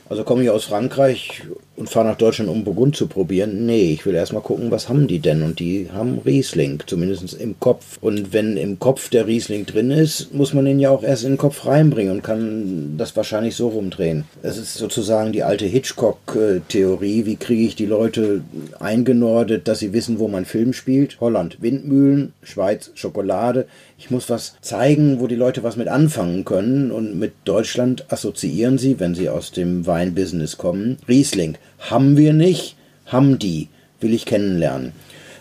[0.09, 1.43] Also komme ich aus Frankreich
[1.81, 3.65] und fahre nach Deutschland, um Burgund zu probieren.
[3.65, 5.43] Nee, ich will erstmal gucken, was haben die denn?
[5.43, 7.97] Und die haben Riesling, zumindest im Kopf.
[8.03, 11.33] Und wenn im Kopf der Riesling drin ist, muss man ihn ja auch erst in
[11.33, 14.25] den Kopf reinbringen und kann das wahrscheinlich so rumdrehen.
[14.43, 17.25] Es ist sozusagen die alte Hitchcock-Theorie.
[17.25, 18.43] Wie kriege ich die Leute
[18.79, 21.19] eingenordet, dass sie wissen, wo mein Film spielt?
[21.19, 23.67] Holland, Windmühlen, Schweiz, Schokolade.
[23.99, 26.91] Ich muss was zeigen, wo die Leute was mit anfangen können.
[26.91, 31.57] Und mit Deutschland assoziieren sie, wenn sie aus dem Weinbusiness kommen, Riesling.
[31.79, 33.69] Haben wir nicht, haben die.
[34.01, 34.93] Will ich kennenlernen.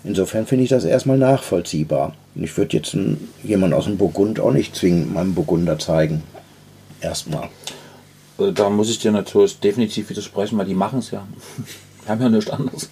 [0.04, 2.14] Insofern finde ich das erstmal nachvollziehbar.
[2.36, 2.96] Ich würde jetzt
[3.44, 6.24] jemand aus dem Burgund auch nicht zwingend meinem Burgunder zeigen.
[7.02, 7.50] Erstmal.
[8.40, 11.26] äh, da muss ich dir natürlich definitiv widersprechen, weil die machen es ja.
[12.04, 12.90] Wir haben ja nichts anderes.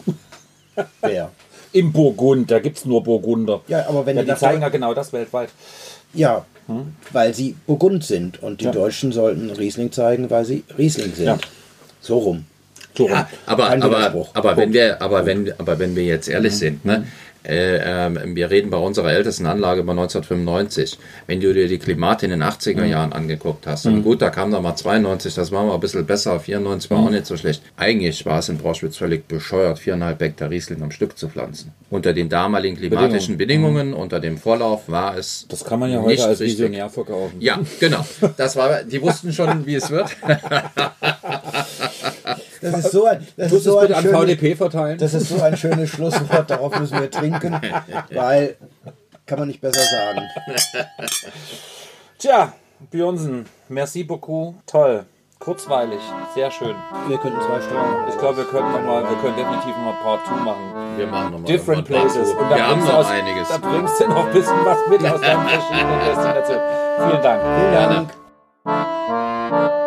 [1.02, 1.32] Wer?
[1.74, 3.62] Im Burgund, da gibt es nur Burgunder.
[3.68, 5.50] Ja, aber wenn ja, die die zeigen ja genau das weltweit.
[6.14, 6.46] Ja,
[7.12, 8.72] weil sie Burgund sind und die Ja.
[8.72, 11.26] Deutschen sollten Riesling zeigen, weil sie Riesling sind.
[11.26, 11.38] Ja.
[12.02, 12.46] So rum.
[12.98, 16.84] So Ja, aber, aber, aber, wenn wir, aber, wenn, aber wenn wir jetzt ehrlich sind,
[16.84, 17.06] ne,
[17.44, 17.78] äh,
[18.08, 20.98] ähm, wir reden bei unserer ältesten Anlage über 1995.
[21.28, 24.52] Wenn du dir die Klimate in den 80er Jahren angeguckt hast, und gut, da kam
[24.52, 27.62] da mal 92, das war mal ein bisschen besser, 94 war auch nicht so schlecht.
[27.78, 31.74] Eigentlich war es in Broschwitz völlig bescheuert, viereinhalb Hektar Riesling am Stück zu pflanzen.
[31.90, 36.20] Unter den damaligen klimatischen Bedingungen, unter dem Vorlauf war es Das kann man ja nicht
[36.20, 36.58] heute als richtig.
[36.58, 37.38] Visionär verkaufen.
[37.40, 38.06] Ja, genau.
[38.36, 40.10] Das war, die wussten schon, wie es wird.
[42.62, 44.98] Das ist so ein, das ist so ein, bitte an schöne, VDP verteilen?
[44.98, 47.27] das ist so ein schönes Schlusswort, darauf müssen wir trinken,
[48.12, 48.58] weil
[49.26, 50.22] kann man nicht besser sagen.
[52.18, 52.54] Tja,
[52.92, 54.56] Björnsen, merci beaucoup.
[54.66, 55.06] Toll.
[55.40, 56.00] Kurzweilig.
[56.34, 56.76] Sehr schön.
[57.08, 58.10] Wir könnten zwei Stunden.
[58.10, 60.98] Ich glaube, wir können noch mal, wir können definitiv noch mal Part 2 machen.
[60.98, 62.32] Wir machen nochmal Different Places.
[62.32, 63.50] Und da Wir haben bringst du noch aus- einiges.
[63.50, 66.64] Da bringst du noch ein bisschen was mit aus deinen verschiedenen Destinationen.
[66.98, 67.42] Vielen Dank.
[67.44, 68.08] Vielen Gerne.
[68.66, 69.87] Dank.